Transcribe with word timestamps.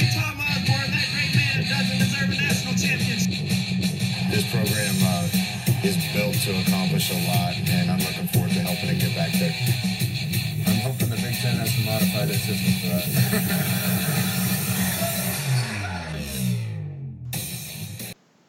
only 0.00 0.12
Tom 0.14 0.40
Osborne, 0.40 0.90
that 0.90 1.08
great 1.12 1.34
man, 1.36 1.60
doesn't 1.68 1.98
deserve 1.98 2.32
a 2.32 2.36
national 2.40 2.74
championship. 2.74 3.44
This 4.32 4.48
program 4.48 4.96
uh, 5.04 5.28
is 5.84 5.96
built 6.14 6.34
to 6.40 6.56
accomplish 6.64 7.10
a 7.10 7.20
lot, 7.28 7.54
and 7.68 7.90
I'm 7.90 7.98
looking 7.98 8.28
forward 8.28 8.50
to 8.52 8.60
helping 8.60 8.88
it 8.88 8.98
get 8.98 9.14
back 9.14 9.32
there. 9.36 9.52
I'm 10.66 10.80
hoping 10.80 11.10
the 11.10 11.16
Big 11.16 11.36
Ten 11.36 11.56
has 11.56 11.74
to 11.74 11.84
modify 11.84 12.24
their 12.26 12.38
system 12.38 12.72
for 12.80 12.96
us. 12.96 13.96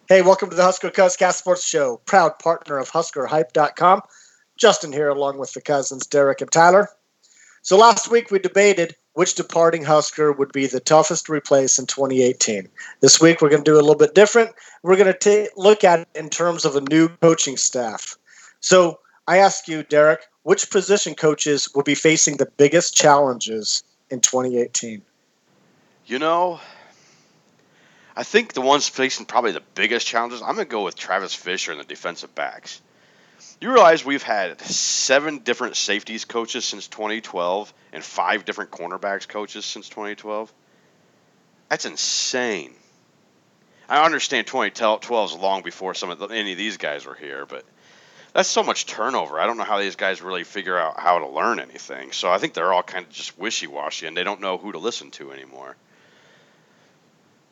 Hey, 0.10 0.22
welcome 0.22 0.50
to 0.50 0.56
the 0.58 0.64
Husker 0.64 0.90
Cuzcast 0.90 1.36
Sports 1.36 1.66
Show, 1.66 2.02
proud 2.06 2.38
partner 2.38 2.78
of 2.78 2.92
HuskerHype.com. 2.92 4.02
Justin 4.58 4.92
here, 4.92 5.08
along 5.08 5.38
with 5.38 5.54
the 5.54 5.62
cousins 5.62 6.06
Derek 6.06 6.42
and 6.42 6.52
Tyler. 6.52 6.90
So 7.62 7.78
last 7.78 8.12
week 8.12 8.30
we 8.30 8.40
debated 8.40 8.98
which 9.14 9.36
departing 9.36 9.84
Husker 9.84 10.32
would 10.32 10.52
be 10.52 10.68
the 10.68 10.80
toughest 10.80 11.26
to 11.26 11.34
replace 11.34 11.78
in 11.78 11.86
2018. 11.86 12.68
This 13.02 13.20
week 13.20 13.42
we're 13.42 13.50
going 13.50 13.64
to 13.64 13.72
do 13.72 13.76
a 13.76 13.82
little 13.82 13.96
bit 13.96 14.16
different. 14.16 14.52
We're 14.84 14.98
going 14.98 15.14
to 15.14 15.50
look 15.58 15.84
at 15.84 16.00
it 16.00 16.08
in 16.16 16.30
terms 16.30 16.66
of 16.66 16.76
a 16.76 16.82
new 16.82 17.10
coaching 17.22 17.58
staff. 17.58 18.18
So 18.62 19.00
I 19.28 19.38
ask 19.38 19.68
you, 19.68 19.84
Derek, 19.84 20.22
which 20.44 20.70
position 20.70 21.16
coaches 21.16 21.70
will 21.76 21.84
be 21.84 21.96
facing 21.96 22.38
the 22.38 22.46
biggest 22.58 22.96
challenges 22.96 23.84
in 24.10 24.22
2018? 24.22 25.02
You 26.06 26.20
know, 26.20 26.60
I 28.16 28.24
think 28.24 28.54
the 28.54 28.62
ones 28.62 28.88
facing 28.88 29.26
probably 29.26 29.52
the 29.52 29.64
biggest 29.76 30.08
challenges, 30.08 30.42
I'm 30.42 30.56
going 30.56 30.68
to 30.68 30.72
go 30.72 30.84
with 30.84 30.96
Travis 30.96 31.34
Fisher 31.34 31.72
and 31.72 31.80
the 31.80 31.86
defensive 31.86 32.34
backs. 32.34 32.82
You 33.62 33.72
realize 33.72 34.04
we've 34.04 34.24
had 34.24 34.60
seven 34.62 35.38
different 35.38 35.76
safeties 35.76 36.26
coaches 36.26 36.66
since 36.66 36.88
2012 36.88 37.72
and 37.94 38.04
five 38.04 38.44
different 38.44 38.72
cornerbacks 38.72 39.28
coaches 39.28 39.66
since 39.66 39.88
2012? 39.88 40.52
That's 41.70 41.86
insane. 41.86 42.74
I 43.88 44.04
understand 44.04 44.48
2012 44.48 45.32
is 45.32 45.38
long 45.38 45.62
before 45.62 45.94
some 45.94 46.10
of 46.10 46.18
the, 46.18 46.28
any 46.30 46.54
of 46.54 46.58
these 46.58 46.78
guys 46.78 47.06
were 47.06 47.14
here, 47.14 47.46
but 47.46 47.64
that's 48.34 48.50
so 48.50 48.64
much 48.64 48.88
turnover. 48.88 49.40
I 49.40 49.46
don't 49.46 49.58
know 49.58 49.64
how 49.64 49.78
these 49.78 49.96
guys 49.96 50.24
really 50.24 50.44
figure 50.44 50.78
out 50.78 51.00
how 51.00 51.20
to 51.20 51.28
learn 51.28 51.60
anything. 51.60 52.14
So 52.14 52.32
I 52.32 52.40
think 52.40 52.56
they're 52.56 52.74
all 52.74 52.82
kind 52.82 53.06
of 53.06 53.12
just 53.12 53.38
wishy-washy 53.38 54.08
and 54.08 54.18
they 54.18 54.24
don't 54.24 54.42
know 54.42 54.58
who 54.58 54.72
to 54.72 54.80
listen 54.80 55.12
to 55.12 55.32
anymore. 55.32 55.76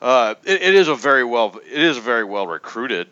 Uh, 0.01 0.35
it, 0.43 0.61
it 0.61 0.73
is 0.73 0.87
a 0.87 0.95
very 0.95 1.25
well 1.25 1.59
it 1.65 1.81
is 1.81 1.97
very 1.97 2.23
well 2.23 2.47
recruited, 2.47 3.09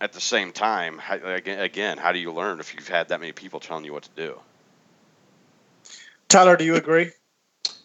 at 0.00 0.12
the 0.12 0.20
same 0.20 0.52
time, 0.52 0.98
how, 0.98 1.16
again, 1.16 1.60
again, 1.60 1.98
how 1.98 2.12
do 2.12 2.18
you 2.18 2.32
learn 2.32 2.60
if 2.60 2.74
you've 2.74 2.88
had 2.88 3.08
that 3.08 3.20
many 3.20 3.32
people 3.32 3.60
telling 3.60 3.84
you 3.84 3.92
what 3.92 4.04
to 4.04 4.10
do? 4.16 4.40
Tyler, 6.28 6.56
do 6.56 6.64
you 6.64 6.76
agree? 6.76 7.10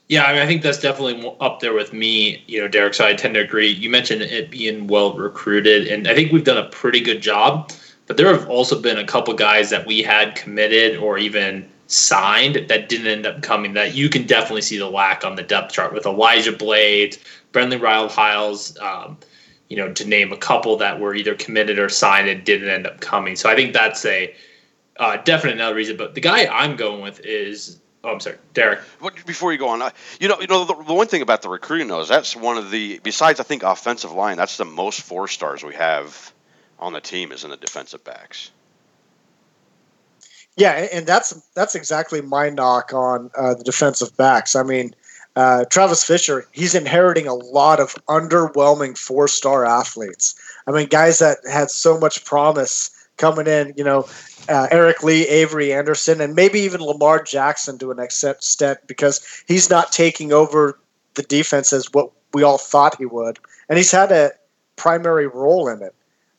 Yeah, 0.10 0.26
I 0.26 0.34
mean, 0.34 0.42
I 0.42 0.46
think 0.46 0.62
that's 0.62 0.80
definitely 0.80 1.36
up 1.40 1.60
there 1.60 1.74
with 1.74 1.94
me, 1.94 2.44
you 2.46 2.60
know, 2.60 2.68
Derek. 2.68 2.94
So 2.94 3.06
I 3.06 3.14
tend 3.14 3.36
to 3.36 3.40
agree. 3.40 3.70
You 3.70 3.90
mentioned 3.90 4.22
it 4.22 4.52
being 4.52 4.88
well 4.88 5.14
recruited, 5.14 5.88
and 5.88 6.08
I 6.08 6.14
think 6.14 6.32
we've 6.32 6.44
done 6.44 6.58
a 6.58 6.70
pretty 6.70 7.00
good 7.00 7.22
job. 7.22 7.72
But 8.06 8.18
there 8.18 8.28
have 8.28 8.50
also 8.50 8.80
been 8.82 8.98
a 8.98 9.06
couple 9.06 9.34
guys 9.34 9.70
that 9.70 9.88
we 9.88 10.04
had 10.04 10.36
committed 10.36 10.98
or 10.98 11.18
even 11.18 11.70
signed 11.88 12.56
that 12.68 12.90
didn't 12.90 13.08
end 13.08 13.26
up 13.26 13.42
coming 13.42 13.74
that 13.74 13.96
you 13.96 14.10
can 14.10 14.26
definitely 14.26 14.62
see 14.62 14.78
the 14.78 14.90
lack 14.90 15.24
on 15.24 15.36
the 15.36 15.44
depth 15.44 15.72
chart 15.72 15.94
with 15.94 16.06
Elijah 16.06 16.52
Blades, 16.52 17.18
Brendan 17.54 17.80
Radley-Hiles, 17.80 18.78
um, 18.80 19.18
you 19.70 19.78
know, 19.78 19.92
to 19.94 20.06
name 20.06 20.32
a 20.32 20.38
couple 20.38 20.78
that 20.78 21.00
were 21.00 21.16
either 21.16 21.36
committed 21.36 21.80
or 21.80 21.90
signed 21.90 22.30
and 22.30 22.44
didn't 22.44 22.70
end 22.70 22.88
up 22.88 23.00
coming. 23.00 23.36
So 23.36 23.50
I 23.50 23.56
think 23.56 23.74
that's 23.74 24.06
a 24.06 24.34
uh, 24.98 25.18
definite 25.18 25.54
another 25.54 25.76
reason. 25.76 25.98
But 25.98 26.16
the 26.16 26.22
guy 26.22 26.46
I'm 26.46 26.76
going 26.76 27.02
with 27.02 27.20
is 27.26 27.80
Oh, 28.06 28.12
I'm 28.12 28.20
sorry, 28.20 28.36
Derek. 28.54 28.82
Before 29.26 29.54
you 29.54 29.58
go 29.58 29.70
on, 29.70 29.92
you 30.20 30.28
know, 30.28 30.40
you 30.42 30.48
know, 30.48 30.66
the, 30.66 30.76
the, 30.84 30.94
one 30.94 31.08
thing 31.08 31.22
about 31.22 31.42
the 31.42 31.48
recruiting 31.48 31.88
though 31.88 32.02
is 32.02 32.10
that's 32.10 32.36
one 32.36 32.58
of 32.58 32.70
the 32.70 33.00
besides 33.02 33.40
I 33.40 33.44
think 33.44 33.64
offensive 33.64 34.12
line, 34.12 34.36
that's 34.36 34.58
the 34.58 34.66
most 34.66 35.02
four 35.02 35.30
stars 35.30 35.64
we 35.64 35.74
have 35.76 36.34
on 36.80 36.92
the 36.92 37.00
team 37.00 37.32
is 37.32 37.46
in 37.46 37.50
the 37.50 37.58
defensive 37.58 38.04
backs. 38.04 38.52
Yeah, 40.58 40.72
and 40.92 41.08
that's 41.08 41.32
that's 41.56 41.76
exactly 41.76 42.22
my 42.22 42.50
knock 42.50 42.94
on 42.94 43.32
uh, 43.38 43.54
the 43.54 43.64
defensive 43.64 44.16
backs. 44.18 44.56
I 44.56 44.64
mean, 44.64 44.94
uh, 45.36 45.66
Travis 45.66 46.04
Fisher, 46.04 46.48
he's 46.52 46.76
inheriting 46.76 47.28
a 47.28 47.34
lot 47.34 47.80
of 47.80 47.96
underwhelming 48.08 48.98
four 48.98 49.28
star 49.28 49.66
athletes. 49.66 50.36
I 50.68 50.72
mean, 50.72 50.88
guys 50.88 51.20
that 51.20 51.40
had 51.50 51.72
so 51.72 52.00
much 52.00 52.24
promise 52.26 52.92
coming 53.18 53.48
in. 53.48 53.74
You 53.76 53.84
know, 53.84 54.08
uh, 54.50 54.68
Eric 54.72 55.04
Lee, 55.04 55.28
Avery 55.28 55.74
Anderson, 55.74 56.22
and 56.22 56.36
maybe 56.36 56.60
even 56.60 56.82
Lamar 56.82 57.24
Jackson 57.24 57.78
to 57.80 57.92
an 57.92 58.00
extent 58.00 58.80
because 58.88 59.44
he's 59.48 59.70
not 59.70 59.92
taking 59.92 60.34
over 60.34 60.80
the 61.16 61.24
defense 61.24 61.74
as 61.74 61.92
what 61.94 62.12
we 62.34 62.44
all 62.44 62.58
thought 62.58 62.98
he 62.98 63.06
would, 63.06 63.40
and 63.70 63.78
he's 63.78 63.92
had 63.92 64.12
a 64.12 64.32
primary 64.76 65.28
role 65.28 65.68
in 65.68 65.82
it. 65.82 65.96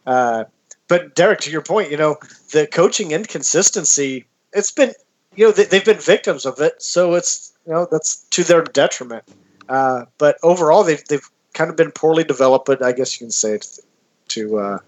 Uh, 0.06 0.44
but 0.88 1.14
Derek, 1.14 1.40
to 1.40 1.50
your 1.50 1.62
point, 1.62 1.90
you 1.90 1.96
know, 1.96 2.16
the 2.52 2.66
coaching 2.66 3.12
inconsistency, 3.12 4.26
it's 4.52 4.70
been, 4.70 4.92
you 5.36 5.46
know, 5.46 5.52
they, 5.52 5.76
have 5.76 5.84
been 5.84 5.98
victims 5.98 6.46
of 6.46 6.60
it. 6.60 6.82
So 6.82 7.14
it's, 7.14 7.52
you 7.66 7.72
know, 7.72 7.86
that's 7.90 8.16
to 8.30 8.44
their 8.44 8.62
detriment. 8.62 9.24
Uh, 9.68 10.04
but 10.18 10.36
overall, 10.42 10.84
they've, 10.84 11.04
they've 11.08 11.28
kind 11.54 11.70
of 11.70 11.76
been 11.76 11.90
poorly 11.90 12.24
developed, 12.24 12.66
but 12.66 12.82
I 12.82 12.92
guess 12.92 13.18
you 13.18 13.26
can 13.26 13.30
say 13.30 13.58
to, 13.58 13.82
to 14.28 14.58
uh, 14.58 14.78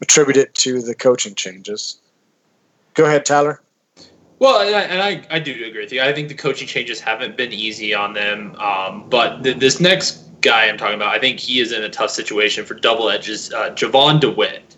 attribute 0.00 0.36
it 0.36 0.54
to 0.54 0.80
the 0.80 0.94
coaching 0.94 1.34
changes. 1.34 2.00
Go 2.94 3.04
ahead, 3.04 3.26
Tyler. 3.26 3.60
Well, 4.38 4.60
and 4.60 4.74
I, 4.74 4.80
and 4.82 5.02
I, 5.02 5.36
I, 5.36 5.38
do 5.38 5.52
agree 5.52 5.80
with 5.80 5.92
you. 5.92 6.02
I 6.02 6.12
think 6.12 6.28
the 6.28 6.34
coaching 6.34 6.66
changes 6.66 7.00
haven't 7.00 7.36
been 7.36 7.52
easy 7.52 7.94
on 7.94 8.14
them. 8.14 8.56
Um, 8.56 9.08
but 9.08 9.42
th- 9.42 9.58
this 9.58 9.80
next 9.80 10.28
guy 10.40 10.68
I'm 10.68 10.76
talking 10.76 10.96
about, 10.96 11.14
I 11.14 11.18
think 11.18 11.40
he 11.40 11.60
is 11.60 11.72
in 11.72 11.82
a 11.82 11.88
tough 11.88 12.10
situation 12.10 12.64
for 12.64 12.74
double 12.74 13.08
edges. 13.10 13.52
Uh, 13.52 13.70
Jovan 13.70 14.20
Dewitt. 14.20 14.76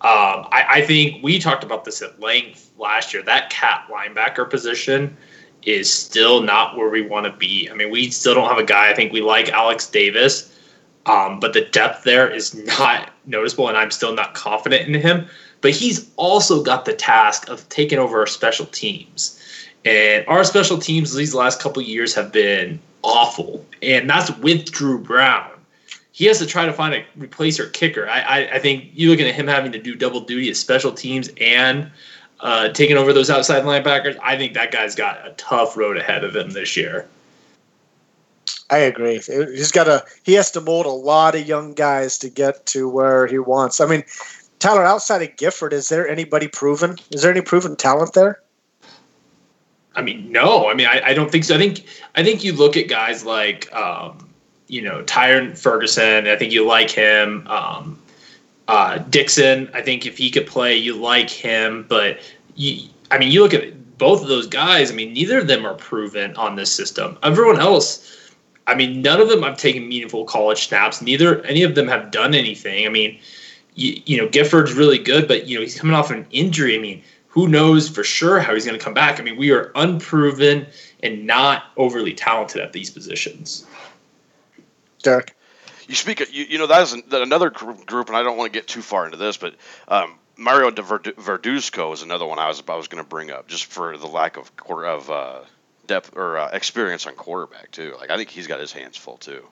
Um, 0.00 0.46
I, 0.52 0.66
I, 0.68 0.86
think 0.86 1.22
we 1.22 1.38
talked 1.38 1.64
about 1.64 1.84
this 1.84 2.02
at 2.02 2.20
length 2.20 2.63
last 2.78 3.12
year. 3.12 3.22
That 3.22 3.50
cat 3.50 3.86
linebacker 3.90 4.48
position 4.48 5.16
is 5.62 5.92
still 5.92 6.42
not 6.42 6.76
where 6.76 6.90
we 6.90 7.02
want 7.02 7.26
to 7.26 7.32
be. 7.32 7.68
I 7.70 7.74
mean, 7.74 7.90
we 7.90 8.10
still 8.10 8.34
don't 8.34 8.48
have 8.48 8.58
a 8.58 8.64
guy. 8.64 8.90
I 8.90 8.94
think 8.94 9.12
we 9.12 9.22
like 9.22 9.48
Alex 9.50 9.88
Davis, 9.88 10.52
um, 11.06 11.40
but 11.40 11.52
the 11.52 11.62
depth 11.62 12.04
there 12.04 12.28
is 12.28 12.54
not 12.54 13.10
noticeable, 13.26 13.68
and 13.68 13.76
I'm 13.76 13.90
still 13.90 14.14
not 14.14 14.34
confident 14.34 14.88
in 14.88 15.00
him. 15.00 15.26
But 15.60 15.70
he's 15.70 16.10
also 16.16 16.62
got 16.62 16.84
the 16.84 16.92
task 16.92 17.48
of 17.48 17.66
taking 17.70 17.98
over 17.98 18.20
our 18.20 18.26
special 18.26 18.66
teams. 18.66 19.40
And 19.86 20.26
our 20.28 20.44
special 20.44 20.78
teams 20.78 21.14
these 21.14 21.34
last 21.34 21.60
couple 21.60 21.82
years 21.82 22.14
have 22.14 22.32
been 22.32 22.80
awful. 23.02 23.64
And 23.82 24.08
that's 24.08 24.30
with 24.38 24.70
Drew 24.70 24.98
Brown 24.98 25.50
he 26.14 26.26
has 26.26 26.38
to 26.38 26.46
try 26.46 26.64
to 26.64 26.72
find 26.72 26.94
a 26.94 27.04
replacer 27.18 27.72
kicker. 27.72 28.08
I, 28.08 28.20
I, 28.20 28.54
I 28.54 28.58
think 28.60 28.88
you 28.94 29.10
looking 29.10 29.26
at 29.26 29.34
him 29.34 29.48
having 29.48 29.72
to 29.72 29.80
do 29.80 29.96
double 29.96 30.20
duty 30.20 30.48
at 30.48 30.56
special 30.56 30.92
teams 30.92 31.28
and 31.40 31.90
uh, 32.44 32.68
taking 32.68 32.98
over 32.98 33.12
those 33.12 33.30
outside 33.30 33.64
linebackers. 33.64 34.16
I 34.22 34.36
think 34.36 34.52
that 34.52 34.70
guy's 34.70 34.94
got 34.94 35.26
a 35.26 35.30
tough 35.32 35.76
road 35.76 35.96
ahead 35.96 36.22
of 36.22 36.36
him 36.36 36.50
this 36.50 36.76
year. 36.76 37.08
I 38.70 38.78
agree. 38.78 39.18
He's 39.18 39.72
got 39.72 39.88
a 39.88 40.04
he 40.22 40.34
has 40.34 40.50
to 40.52 40.60
mold 40.60 40.86
a 40.86 40.90
lot 40.90 41.34
of 41.34 41.48
young 41.48 41.72
guys 41.72 42.18
to 42.18 42.28
get 42.28 42.66
to 42.66 42.88
where 42.88 43.26
he 43.26 43.38
wants. 43.38 43.80
I 43.80 43.86
mean, 43.86 44.04
Tyler, 44.58 44.84
outside 44.84 45.22
of 45.22 45.36
Gifford, 45.36 45.72
is 45.72 45.88
there 45.88 46.06
anybody 46.06 46.48
proven? 46.48 46.96
Is 47.10 47.22
there 47.22 47.30
any 47.30 47.40
proven 47.40 47.76
talent 47.76 48.12
there? 48.12 48.40
I 49.96 50.02
mean, 50.02 50.30
no. 50.30 50.68
I 50.68 50.74
mean, 50.74 50.86
I, 50.86 51.00
I 51.06 51.14
don't 51.14 51.30
think 51.30 51.44
so. 51.44 51.54
I 51.54 51.58
think 51.58 51.84
I 52.14 52.22
think 52.22 52.44
you 52.44 52.52
look 52.52 52.76
at 52.76 52.88
guys 52.88 53.24
like 53.24 53.72
um, 53.74 54.28
you 54.68 54.82
know, 54.82 55.02
Tyron 55.04 55.56
Ferguson. 55.56 56.26
I 56.26 56.36
think 56.36 56.52
you 56.52 56.66
like 56.66 56.90
him. 56.90 57.46
Um, 57.46 57.98
uh, 58.68 58.98
Dixon. 58.98 59.70
I 59.74 59.82
think 59.82 60.06
if 60.06 60.18
he 60.18 60.30
could 60.30 60.46
play, 60.46 60.76
you 60.76 60.94
like 60.94 61.30
him. 61.30 61.86
But 61.88 62.18
you, 62.54 62.88
I 63.10 63.18
mean, 63.18 63.30
you 63.30 63.42
look 63.42 63.54
at 63.54 63.98
both 63.98 64.22
of 64.22 64.28
those 64.28 64.46
guys. 64.46 64.90
I 64.90 64.94
mean, 64.94 65.12
neither 65.12 65.38
of 65.38 65.46
them 65.46 65.66
are 65.66 65.74
proven 65.74 66.34
on 66.36 66.56
this 66.56 66.72
system. 66.72 67.18
Everyone 67.22 67.60
else. 67.60 68.10
I 68.66 68.74
mean, 68.74 69.02
none 69.02 69.20
of 69.20 69.28
them 69.28 69.42
have 69.42 69.58
taken 69.58 69.88
meaningful 69.88 70.24
college 70.24 70.68
snaps. 70.68 71.02
Neither 71.02 71.44
any 71.44 71.62
of 71.62 71.74
them 71.74 71.86
have 71.88 72.10
done 72.10 72.34
anything. 72.34 72.86
I 72.86 72.88
mean, 72.88 73.18
you, 73.74 74.00
you 74.06 74.16
know, 74.16 74.28
Gifford's 74.28 74.72
really 74.72 74.98
good, 74.98 75.28
but 75.28 75.46
you 75.46 75.56
know 75.56 75.62
he's 75.62 75.78
coming 75.78 75.94
off 75.94 76.10
an 76.10 76.26
injury. 76.30 76.74
I 76.74 76.80
mean, 76.80 77.02
who 77.28 77.48
knows 77.48 77.88
for 77.88 78.04
sure 78.04 78.40
how 78.40 78.54
he's 78.54 78.64
going 78.64 78.78
to 78.78 78.82
come 78.82 78.94
back? 78.94 79.20
I 79.20 79.22
mean, 79.22 79.36
we 79.36 79.50
are 79.50 79.72
unproven 79.74 80.66
and 81.02 81.26
not 81.26 81.64
overly 81.76 82.14
talented 82.14 82.62
at 82.62 82.72
these 82.72 82.90
positions. 82.90 83.66
Derek. 85.02 85.36
You 85.88 85.94
speak, 85.94 86.20
you, 86.32 86.44
you 86.44 86.58
know, 86.58 86.66
that 86.66 86.82
is 86.82 87.02
that 87.08 87.22
another 87.22 87.50
group, 87.50 88.08
and 88.08 88.16
I 88.16 88.22
don't 88.22 88.36
want 88.36 88.52
to 88.52 88.58
get 88.58 88.66
too 88.66 88.82
far 88.82 89.04
into 89.04 89.16
this, 89.16 89.36
but 89.36 89.54
um, 89.88 90.14
Mario 90.36 90.70
de 90.70 90.82
Verduzco 90.82 91.92
is 91.92 92.02
another 92.02 92.26
one 92.26 92.38
I 92.38 92.48
was 92.48 92.62
I 92.68 92.74
was 92.76 92.88
going 92.88 93.02
to 93.02 93.08
bring 93.08 93.30
up 93.30 93.46
just 93.46 93.66
for 93.66 93.96
the 93.96 94.06
lack 94.06 94.36
of 94.36 94.50
of 94.68 95.10
uh, 95.10 95.40
depth 95.86 96.16
or 96.16 96.38
uh, 96.38 96.48
experience 96.52 97.06
on 97.06 97.14
quarterback 97.14 97.70
too. 97.70 97.94
Like 97.98 98.10
I 98.10 98.16
think 98.16 98.30
he's 98.30 98.46
got 98.46 98.60
his 98.60 98.72
hands 98.72 98.96
full 98.96 99.16
too. 99.16 99.44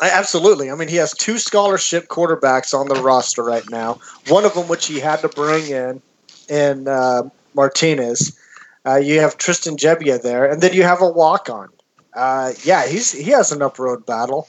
Absolutely. 0.00 0.70
I 0.70 0.74
mean, 0.74 0.88
he 0.88 0.96
has 0.96 1.12
two 1.12 1.38
scholarship 1.38 2.08
quarterbacks 2.08 2.74
on 2.74 2.88
the 2.88 3.00
roster 3.00 3.42
right 3.42 3.68
now. 3.70 4.00
One 4.28 4.44
of 4.44 4.54
them, 4.54 4.66
which 4.66 4.86
he 4.86 4.98
had 4.98 5.20
to 5.20 5.28
bring 5.28 5.66
in, 5.66 6.02
in 6.48 6.88
uh, 6.88 7.28
Martinez. 7.54 8.36
Uh, 8.84 8.96
you 8.96 9.20
have 9.20 9.36
Tristan 9.36 9.76
Gebbia 9.76 10.20
there, 10.20 10.50
and 10.50 10.60
then 10.60 10.72
you 10.72 10.82
have 10.82 11.02
a 11.02 11.08
walk 11.08 11.48
on 11.48 11.68
uh, 12.14 12.52
yeah, 12.62 12.86
he's 12.86 13.12
he 13.12 13.30
has 13.30 13.52
an 13.52 13.62
up 13.62 13.78
road 13.78 14.04
battle 14.06 14.48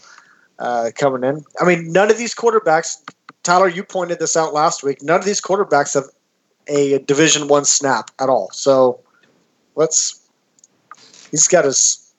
uh, 0.60 0.92
coming 0.96 1.24
in. 1.24 1.44
I 1.60 1.66
mean, 1.66 1.92
none 1.92 2.12
of 2.12 2.18
these 2.18 2.36
quarterbacks. 2.36 2.98
Tyler, 3.44 3.68
you 3.68 3.84
pointed 3.84 4.20
this 4.20 4.38
out 4.38 4.54
last 4.54 4.84
week. 4.84 5.02
None 5.02 5.20
of 5.20 5.26
these 5.26 5.42
quarterbacks 5.42 5.94
have 5.96 6.06
a 6.68 7.00
Division 7.00 7.48
One 7.48 7.66
snap 7.66 8.12
at 8.20 8.30
all. 8.30 8.50
So 8.52 9.00
let's. 9.76 10.20
He's 11.32 11.48
got 11.48 11.66
his 11.66 12.14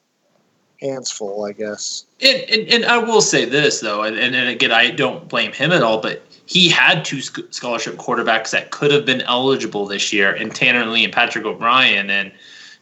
hands 0.81 1.11
full, 1.11 1.45
I 1.45 1.53
guess. 1.53 2.05
And, 2.21 2.43
and, 2.51 2.69
and 2.69 2.85
I 2.85 2.99
will 2.99 3.21
say 3.21 3.45
this 3.45 3.81
though, 3.81 4.03
and, 4.03 4.17
and 4.17 4.35
again, 4.49 4.73
I 4.73 4.91
don't 4.91 5.29
blame 5.29 5.53
him 5.53 5.73
at 5.73 5.83
all, 5.83 6.01
but 6.01 6.23
he 6.47 6.69
had 6.69 7.05
two 7.05 7.21
sc- 7.21 7.53
scholarship 7.53 7.95
quarterbacks 7.97 8.51
that 8.51 8.71
could 8.71 8.91
have 8.91 9.07
been 9.07 9.23
eligible 9.23 9.87
this 9.87 10.13
year, 10.13 10.35
and 10.35 10.55
Tanner 10.55 10.85
Lee 10.87 11.05
and 11.05 11.13
Patrick 11.13 11.45
O'Brien, 11.45 12.11
and 12.11 12.33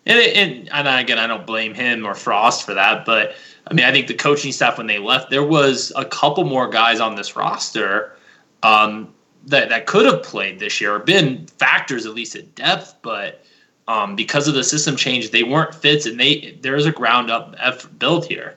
and 0.07 0.19
and, 0.19 0.69
and 0.73 0.89
again, 0.89 1.19
I 1.19 1.27
don't 1.27 1.47
blame 1.47 1.75
him 1.75 2.07
or 2.07 2.15
Frost 2.15 2.65
for 2.65 2.75
that, 2.75 3.05
but 3.05 3.35
I 3.67 3.75
mean, 3.75 3.85
I 3.85 3.93
think 3.93 4.09
the 4.09 4.15
coaching 4.15 4.53
staff 4.53 4.79
when 4.79 4.87
they 4.87 4.99
left, 4.99 5.31
there 5.31 5.45
was 5.45 5.93
a 5.97 6.05
couple 6.05 6.45
more 6.45 6.69
guys 6.69 7.01
on 7.01 7.15
this 7.15 7.37
roster 7.37 8.17
um, 8.63 9.13
that 9.47 9.69
that 9.69 9.87
could 9.87 10.07
have 10.07 10.23
played 10.23 10.59
this 10.59 10.81
year 10.81 10.95
or 10.95 10.99
been 10.99 11.47
factors 11.47 12.07
at 12.07 12.15
least 12.15 12.35
at 12.35 12.55
depth, 12.55 12.97
but 13.03 13.45
um, 13.89 14.17
because 14.17 14.49
of 14.49 14.55
the 14.55 14.65
system 14.65 14.97
change, 14.97 15.31
they 15.31 15.43
weren't 15.43 15.75
fits, 15.75 16.07
and 16.07 16.19
they 16.19 16.59
there's 16.63 16.87
a 16.87 16.93
ground 16.93 17.31
up 17.31 17.55
effort 17.59 17.99
built 17.99 18.27
here. 18.27 18.57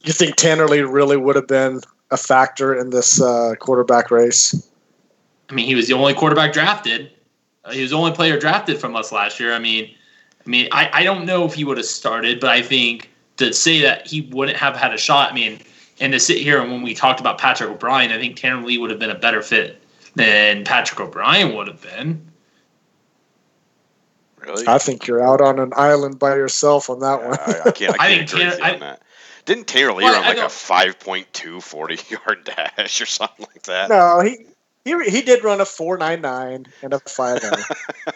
You 0.00 0.12
think 0.12 0.36
Tanner 0.36 0.68
Lee 0.68 0.80
really 0.80 1.16
would 1.16 1.36
have 1.36 1.48
been 1.48 1.80
a 2.10 2.16
factor 2.16 2.74
in 2.74 2.90
this 2.90 3.20
uh, 3.20 3.54
quarterback 3.58 4.10
race? 4.10 4.68
I 5.50 5.54
mean, 5.54 5.66
he 5.66 5.74
was 5.74 5.88
the 5.88 5.94
only 5.94 6.14
quarterback 6.14 6.52
drafted. 6.52 7.10
Uh, 7.64 7.72
he 7.72 7.82
was 7.82 7.90
the 7.90 7.96
only 7.96 8.12
player 8.12 8.38
drafted 8.38 8.78
from 8.78 8.94
us 8.94 9.12
last 9.12 9.40
year. 9.40 9.52
I 9.54 9.58
mean, 9.58 9.90
I 10.48 10.50
mean, 10.50 10.68
I, 10.72 10.88
I 10.94 11.04
don't 11.04 11.26
know 11.26 11.44
if 11.44 11.52
he 11.52 11.64
would 11.64 11.76
have 11.76 11.84
started, 11.84 12.40
but 12.40 12.48
I 12.48 12.62
think 12.62 13.10
to 13.36 13.52
say 13.52 13.82
that 13.82 14.06
he 14.06 14.22
wouldn't 14.22 14.56
have 14.56 14.74
had 14.78 14.94
a 14.94 14.96
shot. 14.96 15.30
I 15.30 15.34
mean, 15.34 15.58
and 16.00 16.10
to 16.14 16.18
sit 16.18 16.38
here 16.38 16.58
and 16.62 16.72
when 16.72 16.80
we 16.80 16.94
talked 16.94 17.20
about 17.20 17.36
Patrick 17.36 17.68
O'Brien, 17.68 18.10
I 18.12 18.18
think 18.18 18.36
Tanner 18.36 18.62
Lee 18.64 18.78
would 18.78 18.88
have 18.88 18.98
been 18.98 19.10
a 19.10 19.14
better 19.18 19.42
fit 19.42 19.82
than 20.14 20.64
Patrick 20.64 21.00
O'Brien 21.00 21.54
would 21.54 21.66
have 21.68 21.82
been. 21.82 22.30
Really? 24.38 24.66
I 24.66 24.78
think 24.78 25.06
you're 25.06 25.22
out 25.22 25.42
on 25.42 25.58
an 25.58 25.74
island 25.76 26.18
by 26.18 26.34
yourself 26.36 26.88
on 26.88 27.00
that 27.00 27.20
Yeah, 27.20 27.28
one. 27.28 27.38
I, 27.40 27.60
I 27.66 27.70
can't. 27.72 28.00
I 28.00 28.04
I 28.04 28.08
can't 28.08 28.30
think 28.30 28.32
agree 28.32 28.44
with 28.46 28.54
you 28.54 28.60
Tanner- 28.62 28.74
on 28.74 28.80
that. 28.80 29.02
Didn't 29.44 29.66
Taylor 29.66 29.92
Lee 29.92 30.04
Well, 30.04 30.14
run 30.14 30.22
like 30.22 30.36
a 30.38 30.40
don't- 30.40 30.50
5.2 30.50 31.62
40 31.62 31.98
yard 32.08 32.44
dash 32.76 33.02
or 33.02 33.06
something 33.06 33.46
like 33.54 33.64
that? 33.64 33.90
no, 33.90 34.20
he 34.20 34.46
he 34.86 35.10
he 35.10 35.20
did 35.20 35.44
run 35.44 35.60
a 35.60 35.66
four 35.66 35.98
nine 35.98 36.22
nine 36.22 36.66
and 36.82 36.94
a 36.94 37.00
five 37.00 37.40
oh. 37.42 37.56
zero. 38.06 38.14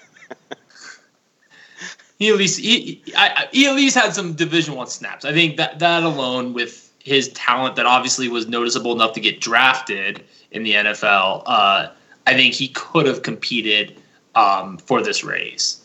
He 2.22 2.28
at 2.28 2.36
least 2.36 2.60
he, 2.60 3.02
I, 3.16 3.48
he 3.50 3.66
at 3.66 3.74
least 3.74 3.96
had 3.96 4.14
some 4.14 4.34
Division 4.34 4.76
One 4.76 4.86
snaps. 4.86 5.24
I 5.24 5.32
think 5.32 5.56
that 5.56 5.80
that 5.80 6.04
alone, 6.04 6.52
with 6.52 6.88
his 7.00 7.32
talent, 7.32 7.74
that 7.74 7.84
obviously 7.84 8.28
was 8.28 8.46
noticeable 8.46 8.92
enough 8.92 9.12
to 9.14 9.20
get 9.20 9.40
drafted 9.40 10.22
in 10.52 10.62
the 10.62 10.74
NFL. 10.74 11.42
Uh, 11.46 11.88
I 12.24 12.34
think 12.34 12.54
he 12.54 12.68
could 12.68 13.06
have 13.06 13.24
competed 13.24 14.00
um, 14.36 14.78
for 14.78 15.02
this 15.02 15.24
race. 15.24 15.82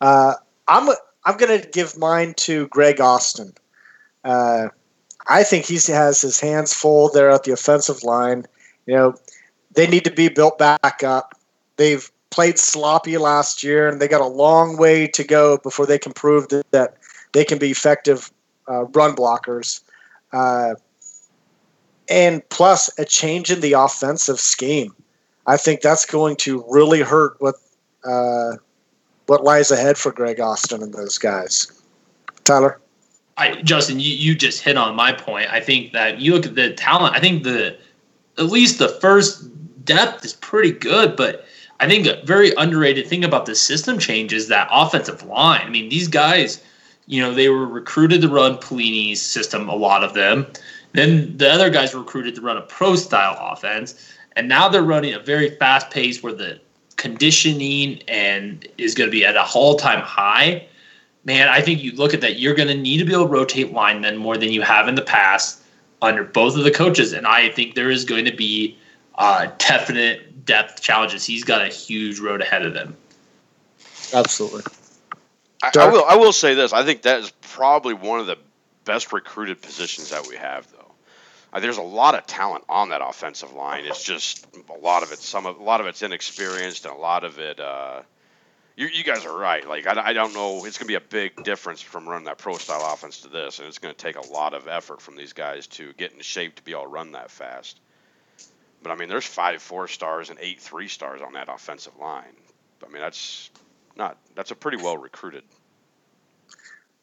Uh, 0.00 0.34
I'm 0.68 0.88
I'm 1.24 1.36
gonna 1.36 1.58
give 1.58 1.98
mine 1.98 2.34
to 2.34 2.68
Greg 2.68 3.00
Austin. 3.00 3.52
Uh, 4.22 4.68
I 5.26 5.42
think 5.42 5.64
he 5.64 5.80
has 5.92 6.20
his 6.20 6.38
hands 6.38 6.72
full 6.72 7.10
there 7.10 7.30
at 7.30 7.42
the 7.42 7.50
offensive 7.50 8.04
line. 8.04 8.46
You 8.86 8.94
know, 8.94 9.14
they 9.72 9.88
need 9.88 10.04
to 10.04 10.12
be 10.12 10.28
built 10.28 10.58
back 10.58 11.02
up. 11.02 11.34
They've 11.76 12.08
played 12.32 12.58
sloppy 12.58 13.18
last 13.18 13.62
year, 13.62 13.88
and 13.88 14.00
they 14.00 14.08
got 14.08 14.20
a 14.20 14.26
long 14.26 14.76
way 14.76 15.06
to 15.06 15.22
go 15.22 15.58
before 15.58 15.86
they 15.86 15.98
can 15.98 16.12
prove 16.12 16.48
that, 16.48 16.68
that 16.72 16.96
they 17.32 17.44
can 17.44 17.58
be 17.58 17.70
effective 17.70 18.32
uh, 18.68 18.84
run 18.86 19.14
blockers. 19.14 19.82
Uh, 20.32 20.74
and 22.08 22.46
plus, 22.48 22.90
a 22.98 23.04
change 23.04 23.50
in 23.50 23.60
the 23.60 23.74
offensive 23.74 24.40
scheme. 24.40 24.94
I 25.46 25.56
think 25.56 25.80
that's 25.80 26.06
going 26.06 26.36
to 26.36 26.64
really 26.68 27.00
hurt 27.00 27.36
what 27.38 27.56
uh, 28.04 28.52
what 29.26 29.44
lies 29.44 29.70
ahead 29.70 29.96
for 29.96 30.10
Greg 30.10 30.40
Austin 30.40 30.82
and 30.82 30.92
those 30.92 31.18
guys. 31.18 31.80
Tyler, 32.44 32.80
I, 33.36 33.62
Justin, 33.62 34.00
you, 34.00 34.14
you 34.14 34.34
just 34.34 34.62
hit 34.62 34.76
on 34.76 34.94
my 34.96 35.12
point. 35.12 35.52
I 35.52 35.60
think 35.60 35.92
that 35.92 36.20
you 36.20 36.34
look 36.34 36.46
at 36.46 36.54
the 36.54 36.74
talent. 36.74 37.14
I 37.14 37.20
think 37.20 37.44
the 37.44 37.76
at 38.38 38.46
least 38.46 38.78
the 38.78 38.88
first 38.88 39.44
depth 39.84 40.24
is 40.24 40.34
pretty 40.34 40.72
good, 40.72 41.16
but 41.16 41.44
I 41.82 41.88
think 41.88 42.06
a 42.06 42.24
very 42.24 42.52
underrated 42.56 43.06
thing 43.06 43.24
about 43.24 43.46
the 43.46 43.54
system 43.54 43.98
change 43.98 44.32
is 44.32 44.48
that 44.48 44.68
offensive 44.70 45.24
line. 45.24 45.66
I 45.66 45.68
mean, 45.68 45.88
these 45.88 46.08
guys, 46.08 46.62
you 47.06 47.20
know, 47.20 47.34
they 47.34 47.48
were 47.48 47.66
recruited 47.66 48.22
to 48.22 48.28
run 48.28 48.56
Pelini's 48.56 49.20
system, 49.20 49.68
a 49.68 49.74
lot 49.74 50.04
of 50.04 50.14
them. 50.14 50.46
Then 50.92 51.36
the 51.36 51.50
other 51.50 51.70
guys 51.70 51.92
were 51.92 52.00
recruited 52.00 52.34
to 52.36 52.40
run 52.40 52.56
a 52.56 52.62
pro 52.62 52.94
style 52.96 53.36
offense, 53.40 54.12
and 54.36 54.48
now 54.48 54.68
they're 54.68 54.82
running 54.82 55.12
a 55.12 55.18
very 55.18 55.50
fast 55.56 55.90
pace 55.90 56.22
where 56.22 56.32
the 56.32 56.60
conditioning 56.96 58.00
and 58.06 58.66
is 58.78 58.94
going 58.94 59.08
to 59.08 59.12
be 59.12 59.24
at 59.24 59.34
a 59.34 59.44
all 59.54 59.74
time 59.74 60.00
high 60.00 60.66
man, 61.24 61.48
I 61.48 61.60
think 61.60 61.82
you 61.82 61.92
look 61.92 62.14
at 62.14 62.20
that, 62.22 62.38
you're 62.38 62.54
going 62.54 62.68
to 62.68 62.76
need 62.76 62.98
to 62.98 63.04
be 63.04 63.12
able 63.12 63.26
to 63.26 63.30
rotate 63.30 63.72
linemen 63.72 64.16
more 64.16 64.36
than 64.36 64.50
you 64.50 64.62
have 64.62 64.88
in 64.88 64.94
the 64.94 65.02
past 65.02 65.62
under 66.00 66.24
both 66.24 66.56
of 66.56 66.64
the 66.64 66.70
coaches. 66.70 67.12
And 67.12 67.26
I 67.26 67.50
think 67.50 67.74
there 67.74 67.90
is 67.90 68.04
going 68.04 68.24
to 68.24 68.34
be 68.34 68.76
uh, 69.16 69.48
definite 69.58 70.31
depth 70.44 70.82
challenges. 70.82 71.24
He's 71.24 71.44
got 71.44 71.62
a 71.62 71.68
huge 71.68 72.20
road 72.20 72.40
ahead 72.40 72.64
of 72.64 72.74
him. 72.74 72.96
absolutely. 74.12 74.62
I, 75.62 75.70
I 75.78 75.90
will. 75.90 76.04
I 76.04 76.16
will 76.16 76.32
say 76.32 76.54
this. 76.54 76.72
I 76.72 76.84
think 76.84 77.02
that 77.02 77.20
is 77.20 77.30
probably 77.40 77.94
one 77.94 78.18
of 78.20 78.26
the 78.26 78.36
best 78.84 79.12
recruited 79.12 79.62
positions 79.62 80.10
that 80.10 80.26
we 80.26 80.36
have, 80.36 80.70
though. 80.72 80.92
Uh, 81.52 81.60
there's 81.60 81.76
a 81.76 81.82
lot 81.82 82.14
of 82.14 82.26
talent 82.26 82.64
on 82.68 82.88
that 82.88 83.00
offensive 83.02 83.52
line. 83.52 83.84
It's 83.84 84.02
just 84.02 84.46
a 84.70 84.78
lot 84.78 85.02
of 85.02 85.12
it. 85.12 85.18
Some 85.18 85.46
of 85.46 85.58
a 85.58 85.62
lot 85.62 85.80
of 85.80 85.86
it's 85.86 86.02
inexperienced, 86.02 86.86
and 86.86 86.94
a 86.94 86.98
lot 86.98 87.24
of 87.24 87.38
it. 87.38 87.60
Uh, 87.60 88.02
you, 88.74 88.86
you 88.86 89.04
guys 89.04 89.26
are 89.26 89.36
right. 89.36 89.68
Like 89.68 89.86
I, 89.86 90.08
I 90.08 90.12
don't 90.14 90.34
know. 90.34 90.64
It's 90.64 90.78
going 90.78 90.86
to 90.86 90.92
be 90.92 90.94
a 90.94 91.00
big 91.00 91.44
difference 91.44 91.80
from 91.82 92.08
running 92.08 92.24
that 92.24 92.38
pro 92.38 92.56
style 92.56 92.92
offense 92.92 93.20
to 93.20 93.28
this, 93.28 93.58
and 93.58 93.68
it's 93.68 93.78
going 93.78 93.94
to 93.94 94.00
take 94.00 94.16
a 94.16 94.32
lot 94.32 94.54
of 94.54 94.66
effort 94.66 95.00
from 95.00 95.14
these 95.14 95.32
guys 95.32 95.66
to 95.68 95.92
get 95.92 96.12
in 96.12 96.20
shape 96.20 96.56
to 96.56 96.62
be 96.62 96.72
able 96.72 96.82
to 96.82 96.88
run 96.88 97.12
that 97.12 97.30
fast. 97.30 97.78
But 98.82 98.90
I 98.90 98.96
mean, 98.96 99.08
there's 99.08 99.26
five 99.26 99.62
four 99.62 99.88
stars 99.88 100.30
and 100.30 100.38
eight 100.40 100.60
three 100.60 100.88
stars 100.88 101.20
on 101.22 101.32
that 101.34 101.48
offensive 101.48 101.96
line. 101.98 102.34
I 102.84 102.88
mean, 102.90 103.00
that's 103.00 103.50
not 103.96 104.18
that's 104.34 104.50
a 104.50 104.56
pretty 104.56 104.78
well 104.78 104.96
recruited. 104.96 105.44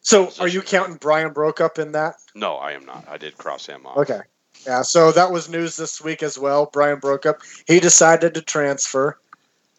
So, 0.02 0.32
are 0.40 0.48
you 0.48 0.62
counting 0.62 0.96
Bryan 0.96 1.34
Brokop 1.34 1.78
in 1.78 1.92
that? 1.92 2.16
No, 2.34 2.56
I 2.56 2.72
am 2.72 2.86
not. 2.86 3.06
I 3.10 3.18
did 3.18 3.38
cross 3.38 3.66
him 3.66 3.86
off. 3.86 3.98
Okay. 3.98 4.22
Yeah, 4.66 4.82
so 4.82 5.12
that 5.12 5.32
was 5.32 5.50
news 5.50 5.78
this 5.78 6.02
week 6.02 6.24
as 6.24 6.38
well. 6.38 6.66
Bryan 6.66 7.00
Brokop. 7.00 7.42
He 7.68 7.80
decided 7.80 8.34
to 8.34 8.42
transfer. 8.42 9.18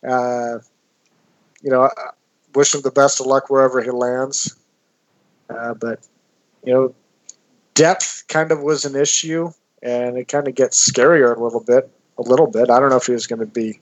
Uh, 0.07 0.59
you 1.63 1.71
know, 1.71 1.83
I 1.83 1.91
wish 2.55 2.75
him 2.75 2.83
the 2.83 2.91
best 2.91 3.21
of 3.21 3.27
luck 3.27 3.51
wherever 3.51 3.83
he 3.83 3.91
lands. 3.91 4.57
Uh, 5.49 5.75
but, 5.75 6.07
you 6.65 6.73
know, 6.73 6.95
depth 7.75 8.25
kind 8.29 8.53
of 8.53 8.63
was 8.63 8.85
an 8.85 8.97
issue, 8.97 9.51
and 9.83 10.17
it 10.17 10.29
kind 10.29 10.49
of 10.49 10.55
gets 10.55 10.91
scarier 10.91 11.37
a 11.37 11.43
little 11.43 11.61
bit. 11.61 11.91
A 12.21 12.29
little 12.29 12.47
bit. 12.47 12.69
I 12.71 12.79
don't 12.79 12.91
know 12.91 12.97
if 12.97 13.07
he 13.07 13.13
was 13.13 13.27
going 13.27 13.41
to 13.41 13.47
be. 13.47 13.81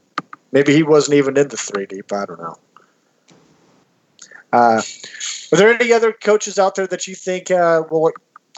Maybe 0.53 0.73
he 0.73 0.85
wasn't 0.85 1.17
even 1.17 1.37
in 1.37 1.49
the 1.49 1.57
three 1.57 1.87
deep. 1.87 2.13
I 2.13 2.25
don't 2.25 2.41
know. 2.41 2.57
Uh, 4.53 4.81
are 5.53 5.57
there 5.59 5.75
any 5.75 5.93
other 5.93 6.13
coaches 6.13 6.59
out 6.59 6.77
there 6.77 6.87
that 6.87 7.09
you 7.09 7.15
think 7.15 7.51
uh, 7.51 7.83
will 7.91 8.13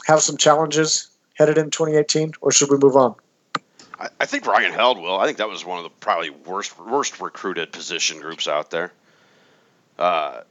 have 0.05 0.21
some 0.21 0.37
challenges 0.37 1.09
headed 1.33 1.57
in 1.57 1.71
2018, 1.71 2.33
or 2.41 2.51
should 2.51 2.69
we 2.69 2.77
move 2.77 2.95
on? 2.95 3.15
I, 3.99 4.09
I 4.19 4.25
think 4.25 4.45
Ryan 4.45 4.71
Held 4.71 4.99
will. 4.99 5.19
I 5.19 5.25
think 5.25 5.39
that 5.39 5.49
was 5.49 5.65
one 5.65 5.79
of 5.79 5.83
the 5.83 5.89
probably 5.89 6.29
worst 6.29 6.79
worst 6.79 7.19
recruited 7.19 7.71
position 7.71 8.19
groups 8.19 8.47
out 8.47 8.69
there. 8.69 8.93
Uh, 9.97 10.41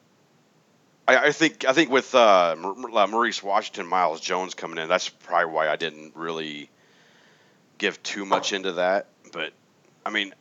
I, 1.06 1.16
I 1.26 1.32
think 1.32 1.64
I 1.64 1.72
think 1.72 1.90
with 1.90 2.14
uh, 2.14 2.56
uh, 2.56 3.06
Maurice 3.06 3.42
Washington, 3.42 3.86
Miles 3.86 4.20
Jones 4.20 4.54
coming 4.54 4.78
in, 4.78 4.88
that's 4.88 5.08
probably 5.08 5.52
why 5.52 5.68
I 5.68 5.76
didn't 5.76 6.16
really 6.16 6.68
give 7.78 8.02
too 8.02 8.24
much 8.24 8.52
into 8.52 8.72
that. 8.72 9.06
But 9.32 9.52
I 10.04 10.10
mean, 10.10 10.34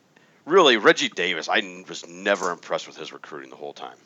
really, 0.44 0.76
Reggie 0.76 1.08
Davis, 1.08 1.48
I 1.48 1.84
was 1.88 2.06
never 2.08 2.50
impressed 2.50 2.86
with 2.86 2.96
his 2.96 3.12
recruiting 3.12 3.50
the 3.50 3.56
whole 3.56 3.72
time. 3.72 3.96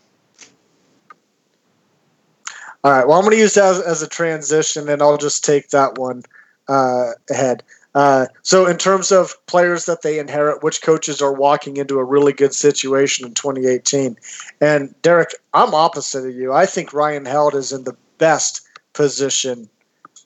All 2.85 2.93
right. 2.93 3.07
Well, 3.07 3.17
I'm 3.17 3.25
going 3.25 3.37
to 3.37 3.41
use 3.41 3.55
that 3.55 3.76
as, 3.76 3.81
as 3.81 4.03
a 4.03 4.09
transition, 4.09 4.88
and 4.91 5.00
I'll 5.00 5.17
just 5.17 5.43
take 5.43 5.71
that 5.71 5.97
one 5.97 6.23
uh, 6.69 7.12
ahead. 7.31 7.62
Uh, 7.95 8.26
so, 8.43 8.67
in 8.67 8.76
terms 8.76 9.11
of 9.12 9.35
players 9.47 9.87
that 9.87 10.03
they 10.03 10.19
inherit, 10.19 10.62
which 10.62 10.83
coaches 10.83 11.23
are 11.23 11.33
walking 11.33 11.76
into 11.76 11.99
a 11.99 12.05
really 12.05 12.33
good 12.33 12.53
situation 12.53 13.26
in 13.26 13.33
2018? 13.33 14.19
And 14.61 14.95
Derek, 15.00 15.31
I'm 15.55 15.75
opposite 15.75 16.26
of 16.26 16.35
you. 16.35 16.53
I 16.53 16.67
think 16.67 16.93
Ryan 16.93 17.25
Held 17.25 17.55
is 17.55 17.73
in 17.73 17.85
the 17.85 17.97
best 18.19 18.67
position 18.93 19.71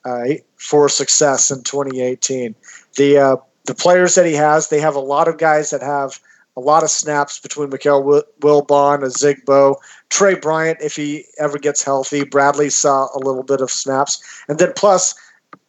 uh, 0.05 0.25
for 0.57 0.89
success 0.89 1.51
in 1.51 1.63
2018. 1.63 2.55
The 2.97 3.19
uh, 3.19 3.37
the 3.69 3.75
players 3.75 4.15
that 4.15 4.25
he 4.25 4.33
has, 4.33 4.69
they 4.69 4.81
have 4.81 4.97
a 4.97 5.01
lot 5.01 5.29
of 5.29 5.37
guys 5.37 5.71
that 5.71 5.83
have 5.83 6.19
a 6.57 6.61
lot 6.61 6.83
of 6.83 6.91
snaps 6.91 7.39
between 7.39 7.69
Mikale 7.69 8.03
Wil- 8.03 8.25
Wilbon, 8.41 9.01
Zigbo, 9.05 9.77
Tre 10.09 10.35
Bryant, 10.35 10.79
if 10.81 10.97
he 10.97 11.27
ever 11.39 11.59
gets 11.59 11.85
healthy. 11.85 12.25
Bradley 12.25 12.71
saw 12.71 13.09
a 13.15 13.21
little 13.21 13.43
bit 13.43 13.61
of 13.61 13.71
snaps. 13.71 14.21
And 14.49 14.59
then 14.59 14.73
plus, 14.75 15.15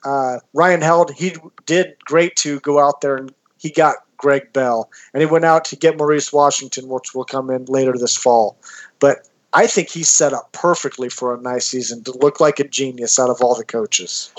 uh, 0.05 0.39
Ryan 0.53 0.81
Held, 0.81 1.11
he 1.13 1.35
did 1.65 1.95
great 2.05 2.37
to 2.37 2.61
go 2.61 2.79
out 2.79 3.01
there 3.01 3.17
and 3.17 3.33
he 3.57 3.69
got 3.69 3.97
Greg 4.15 4.51
Bell. 4.53 4.89
And 5.13 5.21
he 5.21 5.27
went 5.27 5.45
out 5.45 5.65
to 5.65 5.75
get 5.75 5.97
Maurice 5.97 6.31
Washington, 6.31 6.87
which 6.87 7.13
will 7.13 7.25
come 7.25 7.49
in 7.49 7.65
later 7.65 7.93
this 7.97 8.15
fall. 8.15 8.57
But 8.99 9.27
I 9.53 9.67
think 9.67 9.89
he's 9.89 10.09
set 10.09 10.31
up 10.31 10.53
perfectly 10.53 11.09
for 11.09 11.35
a 11.35 11.41
nice 11.41 11.67
season 11.67 12.03
to 12.05 12.13
look 12.13 12.39
like 12.39 12.59
a 12.59 12.67
genius 12.67 13.19
out 13.19 13.29
of 13.29 13.41
all 13.41 13.55
the 13.55 13.65
coaches. 13.65 14.31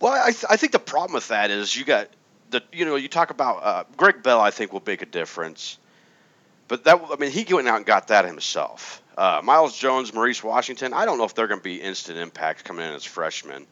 Well, 0.00 0.12
I, 0.12 0.30
th- 0.32 0.44
I 0.50 0.56
think 0.56 0.72
the 0.72 0.78
problem 0.78 1.14
with 1.14 1.28
that 1.28 1.50
is 1.50 1.74
you 1.74 1.84
got 1.84 2.08
the 2.50 2.62
you 2.72 2.84
know 2.84 2.96
you 2.96 3.08
talk 3.08 3.30
about 3.30 3.62
uh, 3.62 3.84
Greg 3.96 4.22
Bell. 4.22 4.40
I 4.40 4.50
think 4.50 4.72
will 4.72 4.82
make 4.84 5.02
a 5.02 5.06
difference, 5.06 5.78
but 6.68 6.84
that 6.84 7.00
I 7.10 7.16
mean 7.16 7.30
he 7.30 7.52
went 7.52 7.68
out 7.68 7.76
and 7.76 7.86
got 7.86 8.08
that 8.08 8.24
himself. 8.24 9.02
Uh, 9.16 9.40
Miles 9.42 9.76
Jones, 9.76 10.14
Maurice 10.14 10.44
Washington. 10.44 10.92
I 10.92 11.04
don't 11.04 11.18
know 11.18 11.24
if 11.24 11.34
they're 11.34 11.48
going 11.48 11.60
to 11.60 11.64
be 11.64 11.80
instant 11.80 12.18
impact 12.18 12.64
coming 12.64 12.86
in 12.86 12.92
as 12.92 13.04
freshmen. 13.04 13.66